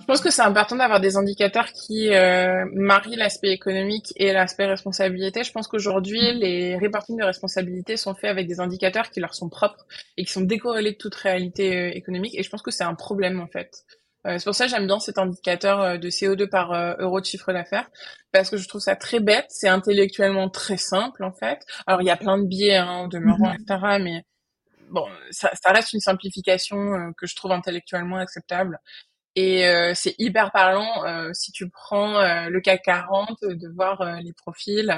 Je 0.00 0.06
pense 0.06 0.20
que 0.20 0.30
c'est 0.30 0.42
important 0.42 0.74
d'avoir 0.74 1.00
des 1.00 1.16
indicateurs 1.16 1.68
qui 1.72 2.12
euh, 2.12 2.64
marient 2.74 3.14
l'aspect 3.14 3.52
économique 3.52 4.12
et 4.16 4.32
l'aspect 4.32 4.66
responsabilité. 4.66 5.44
Je 5.44 5.52
pense 5.52 5.68
qu'aujourd'hui, 5.68 6.20
mm. 6.20 6.38
les 6.38 6.76
reporting 6.78 7.16
de 7.16 7.24
responsabilité 7.24 7.96
sont 7.96 8.14
faits 8.14 8.30
avec 8.30 8.48
des 8.48 8.58
indicateurs 8.58 9.10
qui 9.10 9.20
leur 9.20 9.34
sont 9.34 9.48
propres 9.48 9.86
et 10.16 10.24
qui 10.24 10.32
sont 10.32 10.40
décorrélés 10.40 10.92
de 10.92 10.96
toute 10.96 11.14
réalité 11.14 11.76
euh, 11.76 11.90
économique. 11.94 12.34
Et 12.36 12.42
je 12.42 12.50
pense 12.50 12.62
que 12.62 12.72
c'est 12.72 12.84
un 12.84 12.94
problème 12.94 13.40
en 13.40 13.46
fait. 13.46 13.84
Euh, 14.26 14.38
c'est 14.38 14.44
pour 14.44 14.54
ça 14.54 14.64
que 14.64 14.70
j'aime 14.70 14.86
bien 14.86 14.98
cet 14.98 15.18
indicateur 15.18 15.80
euh, 15.80 15.96
de 15.96 16.08
CO2 16.08 16.48
par 16.48 16.72
euro 17.00 17.20
de 17.20 17.24
chiffre 17.24 17.52
d'affaires 17.52 17.88
parce 18.32 18.50
que 18.50 18.56
je 18.56 18.66
trouve 18.66 18.80
ça 18.80 18.96
très 18.96 19.20
bête. 19.20 19.46
C'est 19.48 19.68
intellectuellement 19.68 20.48
très 20.48 20.76
simple 20.76 21.22
en 21.22 21.32
fait. 21.32 21.60
Alors 21.86 22.02
il 22.02 22.06
y 22.06 22.10
a 22.10 22.16
plein 22.16 22.38
de 22.38 22.46
biais 22.46 22.76
hein, 22.76 23.06
de 23.06 23.18
demeurant, 23.18 23.52
mm-hmm. 23.52 23.62
etc. 23.62 23.98
Mais 24.00 24.24
bon, 24.92 25.06
ça, 25.30 25.50
ça, 25.60 25.72
reste 25.72 25.92
une 25.92 26.00
simplification 26.00 26.94
euh, 26.94 27.10
que 27.16 27.26
je 27.26 27.34
trouve 27.34 27.52
intellectuellement 27.52 28.18
acceptable. 28.18 28.78
Et 29.34 29.66
euh, 29.66 29.92
c'est 29.94 30.14
hyper 30.18 30.52
parlant 30.52 31.06
euh, 31.06 31.30
si 31.32 31.52
tu 31.52 31.70
prends 31.70 32.20
le 32.20 32.60
CAC 32.60 32.82
40 32.82 33.38
de 33.42 33.74
voir 33.74 34.04
les 34.20 34.34
profils. 34.34 34.94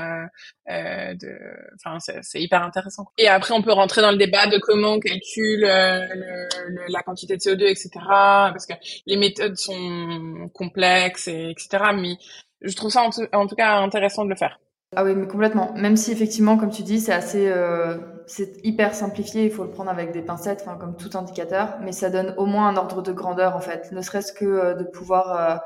de, 0.66 1.76
enfin, 1.76 1.98
c'est 2.00 2.42
hyper 2.42 2.64
intéressant. 2.64 3.06
Et 3.16 3.28
après, 3.28 3.54
on 3.54 3.62
peut 3.62 3.72
rentrer 3.72 4.02
dans 4.02 4.10
le 4.10 4.16
débat 4.16 4.48
de 4.48 4.58
comment 4.58 4.94
on 4.94 5.00
calcule 5.00 5.60
le, 5.60 6.92
la 6.92 7.02
quantité 7.02 7.36
de 7.36 7.40
CO2, 7.40 7.62
etc. 7.70 7.90
Parce 7.94 8.66
que 8.66 8.74
les 9.06 9.16
méthodes 9.16 9.56
sont 9.56 10.50
complexes, 10.52 11.28
et, 11.28 11.50
etc. 11.50 11.92
Mais 11.94 12.16
je 12.60 12.74
trouve 12.74 12.90
ça 12.90 13.02
en, 13.02 13.10
en 13.32 13.46
tout 13.46 13.54
cas 13.54 13.76
intéressant 13.76 14.24
de 14.24 14.30
le 14.30 14.36
faire. 14.36 14.58
Ah 14.96 15.04
oui, 15.04 15.14
mais 15.14 15.26
complètement. 15.26 15.72
Même 15.74 15.96
si 15.96 16.12
effectivement, 16.12 16.56
comme 16.56 16.70
tu 16.70 16.82
dis, 16.82 17.00
c'est 17.00 17.12
assez, 17.12 17.48
euh, 17.48 17.96
c'est 18.26 18.64
hyper 18.64 18.94
simplifié, 18.94 19.44
il 19.44 19.50
faut 19.50 19.64
le 19.64 19.70
prendre 19.70 19.90
avec 19.90 20.12
des 20.12 20.22
pincettes, 20.22 20.64
comme 20.80 20.96
tout 20.96 21.16
indicateur, 21.16 21.78
mais 21.80 21.92
ça 21.92 22.10
donne 22.10 22.34
au 22.36 22.46
moins 22.46 22.68
un 22.68 22.76
ordre 22.76 23.02
de 23.02 23.12
grandeur 23.12 23.56
en 23.56 23.60
fait. 23.60 23.92
Ne 23.92 24.00
serait-ce 24.00 24.32
que 24.32 24.44
euh, 24.44 24.74
de 24.74 24.84
pouvoir 24.84 25.36
euh, 25.36 25.56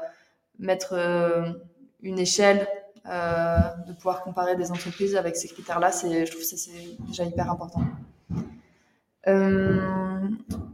mettre 0.59 0.95
une 2.03 2.19
échelle, 2.19 2.67
de 3.07 3.93
pouvoir 3.95 4.23
comparer 4.23 4.57
des 4.57 4.71
entreprises 4.71 5.17
avec 5.17 5.37
ces 5.37 5.49
critères-là, 5.49 5.93
c'est, 5.93 6.27
je 6.27 6.31
trouve 6.31 6.43
que 6.43 6.49
c'est 6.49 6.71
déjà 7.07 7.25
hyper 7.25 7.51
important. 7.51 7.83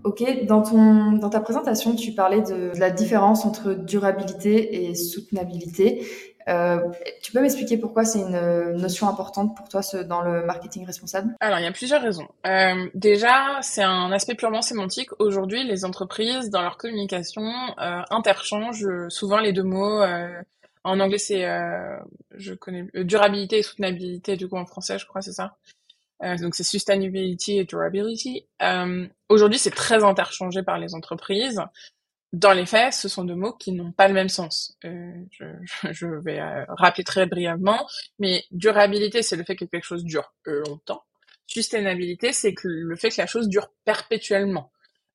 ok, 0.04 0.46
dans 0.46 1.30
ta 1.30 1.40
présentation, 1.40 1.94
tu 1.94 2.12
parlais 2.12 2.40
de 2.40 2.72
la 2.78 2.90
différence 2.90 3.44
entre 3.44 3.74
durabilité 3.74 4.86
et 4.88 4.94
soutenabilité. 4.94 6.06
Euh, 6.48 6.80
tu 7.22 7.32
peux 7.32 7.40
m'expliquer 7.40 7.78
pourquoi 7.78 8.04
c'est 8.04 8.20
une 8.20 8.76
notion 8.76 9.08
importante 9.08 9.56
pour 9.56 9.68
toi 9.68 9.80
dans 10.04 10.22
le 10.22 10.44
marketing 10.44 10.84
responsable? 10.84 11.34
Alors, 11.40 11.58
il 11.58 11.64
y 11.64 11.66
a 11.66 11.72
plusieurs 11.72 12.02
raisons. 12.02 12.28
Euh, 12.46 12.88
déjà, 12.94 13.58
c'est 13.62 13.82
un 13.82 14.12
aspect 14.12 14.34
purement 14.34 14.62
sémantique. 14.62 15.08
Aujourd'hui, 15.18 15.64
les 15.64 15.84
entreprises, 15.84 16.50
dans 16.50 16.62
leur 16.62 16.76
communication, 16.76 17.50
euh, 17.80 18.02
interchangent 18.10 18.86
souvent 19.08 19.38
les 19.38 19.52
deux 19.52 19.62
mots. 19.62 20.02
En 20.86 21.00
anglais, 21.00 21.18
c'est, 21.18 21.46
je 22.36 22.52
connais, 22.54 22.86
durabilité 22.94 23.58
et 23.58 23.62
soutenabilité, 23.62 24.36
du 24.36 24.48
coup, 24.48 24.56
en 24.56 24.66
français, 24.66 24.98
je 24.98 25.06
crois, 25.06 25.22
c'est 25.22 25.32
ça. 25.32 25.56
donc, 26.40 26.54
c'est 26.54 26.62
sustainability 26.62 27.58
et 27.58 27.64
durability. 27.64 28.46
Aujourd'hui, 29.30 29.58
c'est 29.58 29.70
très 29.70 30.04
interchangé 30.04 30.62
par 30.62 30.78
les 30.78 30.94
entreprises 30.94 31.62
dans 32.34 32.52
les 32.52 32.66
faits, 32.66 32.92
ce 32.94 33.08
sont 33.08 33.24
deux 33.24 33.36
mots 33.36 33.52
qui 33.52 33.70
n'ont 33.70 33.92
pas 33.92 34.08
le 34.08 34.14
même 34.14 34.28
sens. 34.28 34.76
Euh, 34.84 35.12
je, 35.30 35.44
je, 35.92 36.06
vais 36.24 36.40
euh, 36.40 36.64
rappeler 36.68 37.04
très 37.04 37.26
brièvement, 37.26 37.86
mais 38.18 38.44
durabilité, 38.50 39.22
c'est 39.22 39.36
le 39.36 39.44
fait 39.44 39.54
que 39.54 39.64
quelque 39.64 39.84
chose 39.84 40.04
dure 40.04 40.34
longtemps. 40.44 41.04
Sustainabilité, 41.46 42.32
c'est 42.32 42.52
que 42.52 42.66
le 42.66 42.96
fait 42.96 43.10
que 43.10 43.20
la 43.20 43.26
chose 43.26 43.48
dure 43.48 43.68
perpétuellement. 43.84 44.72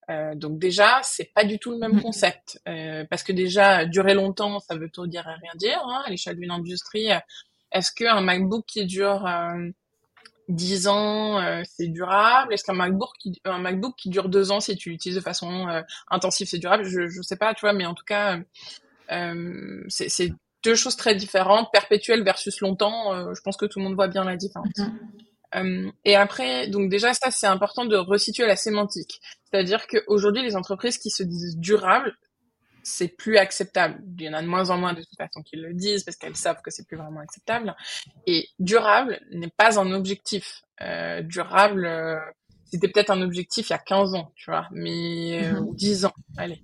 Euh, 0.10 0.34
donc 0.34 0.60
déjà, 0.60 1.01
c'est 1.03 1.32
pas 1.34 1.43
du 1.43 1.60
tout 1.60 1.71
le 1.71 1.77
même 1.77 1.97
mm-hmm. 1.97 2.01
concept, 2.01 2.60
euh, 2.67 3.03
parce 3.10 3.23
que 3.23 3.34
déjà 3.34 3.86
durer 3.86 4.13
longtemps, 4.13 4.60
ça 4.60 4.75
veut 4.75 4.89
tout 4.89 5.05
dire 5.05 5.27
et 5.27 5.34
rien 5.41 5.51
dire 5.55 5.79
hein, 5.84 6.03
à 6.05 6.10
l'échelle 6.10 6.38
d'une 6.38 6.51
industrie. 6.51 7.10
Est-ce 7.71 7.91
qu'un 7.91 8.21
MacBook 8.21 8.65
qui 8.65 8.86
dure 8.86 9.27
10 10.49 10.88
ans, 10.88 11.39
euh, 11.39 11.62
c'est 11.65 11.88
durable 11.88 12.53
Est-ce 12.53 12.63
qu'un 12.63 12.73
MacBook 12.73 13.12
qui, 13.19 13.39
un 13.45 13.59
MacBook 13.59 13.95
qui 13.95 14.09
dure 14.09 14.29
2 14.29 14.51
ans, 14.51 14.59
si 14.59 14.75
tu 14.75 14.89
l'utilises 14.89 15.17
de 15.17 15.21
façon 15.21 15.67
euh, 15.69 15.81
intensive, 16.09 16.47
c'est 16.47 16.57
durable? 16.57 16.83
Je, 16.85 17.07
je 17.07 17.21
sais 17.21 17.38
pas, 17.38 17.53
tu 17.53 17.62
vois, 17.62 17.73
mais 17.73 17.85
en 17.85 17.93
tout 17.93 18.03
cas, 18.03 18.39
euh, 19.12 19.83
c'est 19.88 20.33
deux 20.63 20.75
choses 20.75 20.97
très 20.97 21.15
différentes, 21.15 21.69
perpétuelles 21.71 22.23
versus 22.23 22.59
longtemps. 22.59 23.33
je 23.33 23.41
pense 23.41 23.55
que 23.55 23.65
tout 23.65 23.79
le 23.79 23.85
monde 23.85 23.95
voit 23.95 24.09
bien 24.09 24.25
la 24.25 24.35
différence. 24.35 24.67
Mm-hmm. 25.53 25.91
et 26.03 26.15
après, 26.17 26.67
donc 26.67 26.89
déjà 26.89 27.13
ça, 27.13 27.31
c'est 27.31 27.47
important 27.47 27.85
de 27.85 27.95
resituer 27.95 28.45
la 28.45 28.57
sémantique. 28.57 29.21
C'est-à-dire 29.45 29.88
qu'aujourd'hui, 29.88 30.43
les 30.43 30.57
entreprises 30.57 30.97
qui 30.97 31.12
se 31.12 31.23
disent 31.23 31.57
durables 31.57 32.13
c'est 32.84 33.10
plus 33.10 33.38
acceptable. 33.38 34.02
Il 34.18 34.26
y 34.26 34.30
en 34.30 34.34
a 34.34 34.42
de 34.42 34.48
moins 34.48 34.70
en 34.70 34.78
moins 34.78 34.94
de 34.94 35.02
toute 35.02 35.18
façon 35.18 35.42
qui 35.42 35.56
le 35.56 35.74
disent 35.74 36.04
parce 36.04 36.18
qu'elles 36.18 36.36
savent 36.36 36.62
que 36.62 36.72
c'est 36.72 36.88
plus 36.88 36.98
vraiment 36.98 37.20
acceptable. 37.20 37.76
Et 38.26 38.48
durable 38.60 39.20
n'est 39.32 39.52
pas 39.56 39.80
un 39.80 39.92
objectif. 39.92 40.63
Euh, 40.82 41.22
durable, 41.22 41.86
euh, 41.86 42.20
c'était 42.65 42.88
peut-être 42.88 43.10
un 43.10 43.22
objectif 43.22 43.70
il 43.70 43.74
y 43.74 43.76
a 43.76 43.80
15 43.80 44.15
ans, 44.15 44.32
tu 44.36 44.50
vois, 44.50 44.68
mais 44.72 45.44
euh, 45.44 45.60
ou 45.60 45.76
10 45.76 46.06
ans, 46.06 46.13
allez. 46.38 46.62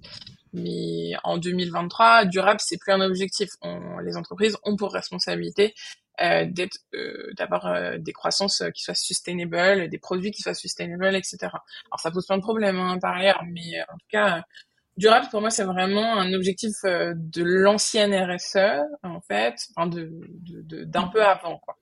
Mais 0.54 1.12
en 1.24 1.38
2023, 1.38 2.26
durable, 2.26 2.62
c'est 2.64 2.78
plus 2.78 2.94
un 2.94 3.02
objectif. 3.02 3.50
On, 3.62 4.00
les 4.00 4.16
entreprises 4.16 4.58
ont 4.64 4.78
pour 4.78 4.94
responsabilité 4.94 5.74
euh, 6.22 6.46
d'être, 6.50 6.78
d'avoir 7.38 8.00
des 8.00 8.14
croissances 8.14 8.64
qui 8.74 8.84
soient 8.84 8.96
sustainable, 8.96 9.90
des 9.90 9.98
produits 9.98 10.32
qui 10.32 10.42
soient 10.42 10.54
sustainable, 10.54 11.14
etc. 11.16 11.38
Alors 11.42 12.00
ça 12.00 12.10
pose 12.10 12.26
plein 12.26 12.38
de 12.38 12.42
problèmes 12.42 12.80
hein, 12.80 12.98
par 13.02 13.18
ailleurs, 13.18 13.44
mais 13.52 13.82
en 13.82 13.98
tout 13.98 14.08
cas, 14.08 14.46
durable 14.98 15.28
pour 15.30 15.42
moi 15.42 15.50
c'est 15.50 15.64
vraiment 15.64 16.18
un 16.18 16.34
objectif 16.34 16.74
de 16.84 17.44
l'ancienne 17.44 18.14
RSE 18.14 18.58
en 19.04 19.22
fait, 19.22 19.56
enfin 19.76 19.88
de, 19.88 20.12
d'un 20.86 21.08
peu 21.08 21.24
avant 21.24 21.58
quoi. 21.60 21.78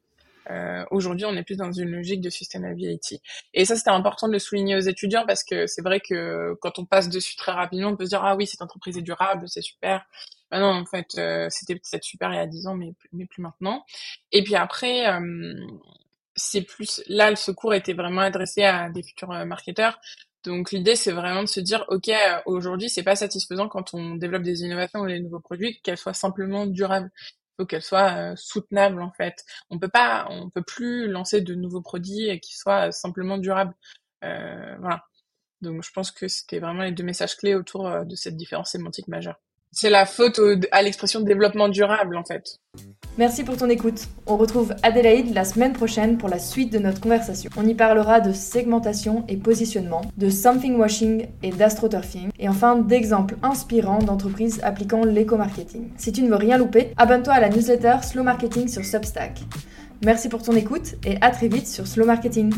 Euh, 0.49 0.84
Aujourd'hui, 0.91 1.26
on 1.26 1.36
est 1.36 1.43
plus 1.43 1.58
dans 1.58 1.71
une 1.71 1.89
logique 1.89 2.21
de 2.21 2.30
sustainability. 2.30 3.21
Et 3.54 3.65
ça, 3.65 3.76
c'était 3.76 3.89
important 3.89 4.28
de 4.28 4.34
le 4.34 4.39
souligner 4.39 4.76
aux 4.76 4.82
étudiants 4.82 5.26
parce 5.26 5.43
que 5.43 5.67
c'est 5.67 5.82
vrai 5.82 5.99
que 5.99 6.56
quand 6.62 6.80
on 6.80 6.86
passe 6.86 7.10
dessus 7.10 7.36
très 7.36 7.52
rapidement, 7.52 7.89
on 7.89 7.95
peut 7.95 8.06
se 8.06 8.10
dire 8.10 8.23
ah 8.23 8.36
oui, 8.36 8.47
cette 8.47 8.62
entreprise 8.62 8.97
est 8.97 9.02
durable, 9.02 9.47
c'est 9.47 9.62
super. 9.62 10.06
Ben 10.52 10.60
non, 10.60 10.67
en 10.67 10.86
fait, 10.86 11.08
euh, 11.17 11.47
c'était 11.49 11.76
peut-être 11.76 12.04
super 12.04 12.32
il 12.32 12.36
y 12.36 12.39
a 12.39 12.45
10 12.45 12.67
ans, 12.67 12.76
mais, 12.76 12.93
mais 13.12 13.26
plus 13.26 13.41
maintenant. 13.41 13.86
Et 14.32 14.43
puis 14.43 14.56
après, 14.56 15.08
euh, 15.08 15.56
c'est 16.36 16.62
plus 16.62 17.02
là, 17.08 17.30
le 17.30 17.36
secours 17.36 17.73
était 17.73 17.93
vraiment 17.93 18.21
adressé 18.21 18.63
à 18.63 18.89
des 18.89 19.04
futurs 19.04 19.32
euh, 19.32 19.45
marketeurs. 19.45 19.99
Donc 20.43 20.71
l'idée, 20.71 20.95
c'est 20.95 21.12
vraiment 21.13 21.43
de 21.43 21.47
se 21.47 21.60
dire, 21.62 21.86
ok, 21.88 22.12
aujourd'hui, 22.45 22.89
c'est 22.89 23.03
pas 23.03 23.15
satisfaisant 23.15 23.69
quand 23.69 23.93
on 23.93 24.15
développe 24.15 24.43
des 24.43 24.62
innovations 24.63 24.99
ou 25.01 25.08
des 25.08 25.19
nouveaux 25.19 25.39
produits 25.39 25.79
qu'elles 25.84 25.97
soient 25.97 26.13
simplement 26.13 26.65
durables 26.65 27.12
faut 27.58 27.65
qu'elle 27.65 27.82
soit 27.82 28.32
euh, 28.32 28.36
soutenable 28.36 29.01
en 29.01 29.12
fait. 29.12 29.45
On 29.69 29.79
peut 29.79 29.89
pas, 29.89 30.27
on 30.29 30.49
peut 30.49 30.63
plus 30.63 31.08
lancer 31.08 31.41
de 31.41 31.56
nouveaux 31.56 31.82
produits 31.82 32.39
qui 32.39 32.56
soient 32.56 32.91
simplement 32.91 33.38
durables. 33.38 33.73
Euh, 34.23 34.75
voilà. 34.79 35.03
Donc 35.62 35.84
je 35.84 35.91
pense 35.91 36.12
que 36.12 36.27
c'était 36.27 36.60
vraiment 36.60 36.84
les 36.84 36.91
deux 36.91 37.03
messages 37.03 37.38
clés 37.38 37.56
autour 37.56 37.88
euh, 37.88 38.03
de 38.06 38.15
cette 38.15 38.38
différence 38.38 38.71
sémantique 38.71 39.08
majeure. 39.08 39.39
C'est 39.73 39.89
la 39.89 40.05
faute 40.05 40.39
à 40.71 40.81
l'expression 40.83 41.19
développement 41.21 41.67
durable 41.67 42.15
en 42.15 42.23
fait. 42.23 42.59
Merci 43.17 43.43
pour 43.43 43.57
ton 43.57 43.69
écoute. 43.69 44.07
On 44.27 44.38
retrouve 44.38 44.73
Adélaïde 44.81 45.33
la 45.33 45.45
semaine 45.45 45.73
prochaine 45.73 46.17
pour 46.17 46.29
la 46.29 46.39
suite 46.39 46.71
de 46.71 46.79
notre 46.79 47.01
conversation. 47.01 47.49
On 47.57 47.67
y 47.67 47.73
parlera 47.73 48.21
de 48.21 48.33
segmentation 48.33 49.23
et 49.27 49.38
positionnement, 49.38 50.01
de 50.17 50.29
something 50.29 50.77
washing 50.77 51.27
et 51.41 51.51
d'astroturfing, 51.51 52.29
et 52.39 52.49
enfin 52.49 52.75
d'exemples 52.75 53.36
inspirants 53.43 53.99
d'entreprises 53.99 54.59
appliquant 54.63 55.05
l'éco-marketing. 55.05 55.89
Si 55.97 56.12
tu 56.12 56.21
ne 56.21 56.29
veux 56.29 56.36
rien 56.36 56.57
louper, 56.57 56.91
abonne-toi 56.97 57.33
à 57.33 57.39
la 57.39 57.49
newsletter 57.49 57.97
Slow 58.01 58.23
Marketing 58.23 58.67
sur 58.67 58.86
Substack. 58.86 59.41
Merci 60.03 60.29
pour 60.29 60.41
ton 60.41 60.53
écoute 60.53 60.95
et 61.05 61.17
à 61.21 61.31
très 61.31 61.47
vite 61.47 61.67
sur 61.67 61.88
Slow 61.88 62.05
Marketing. 62.05 62.51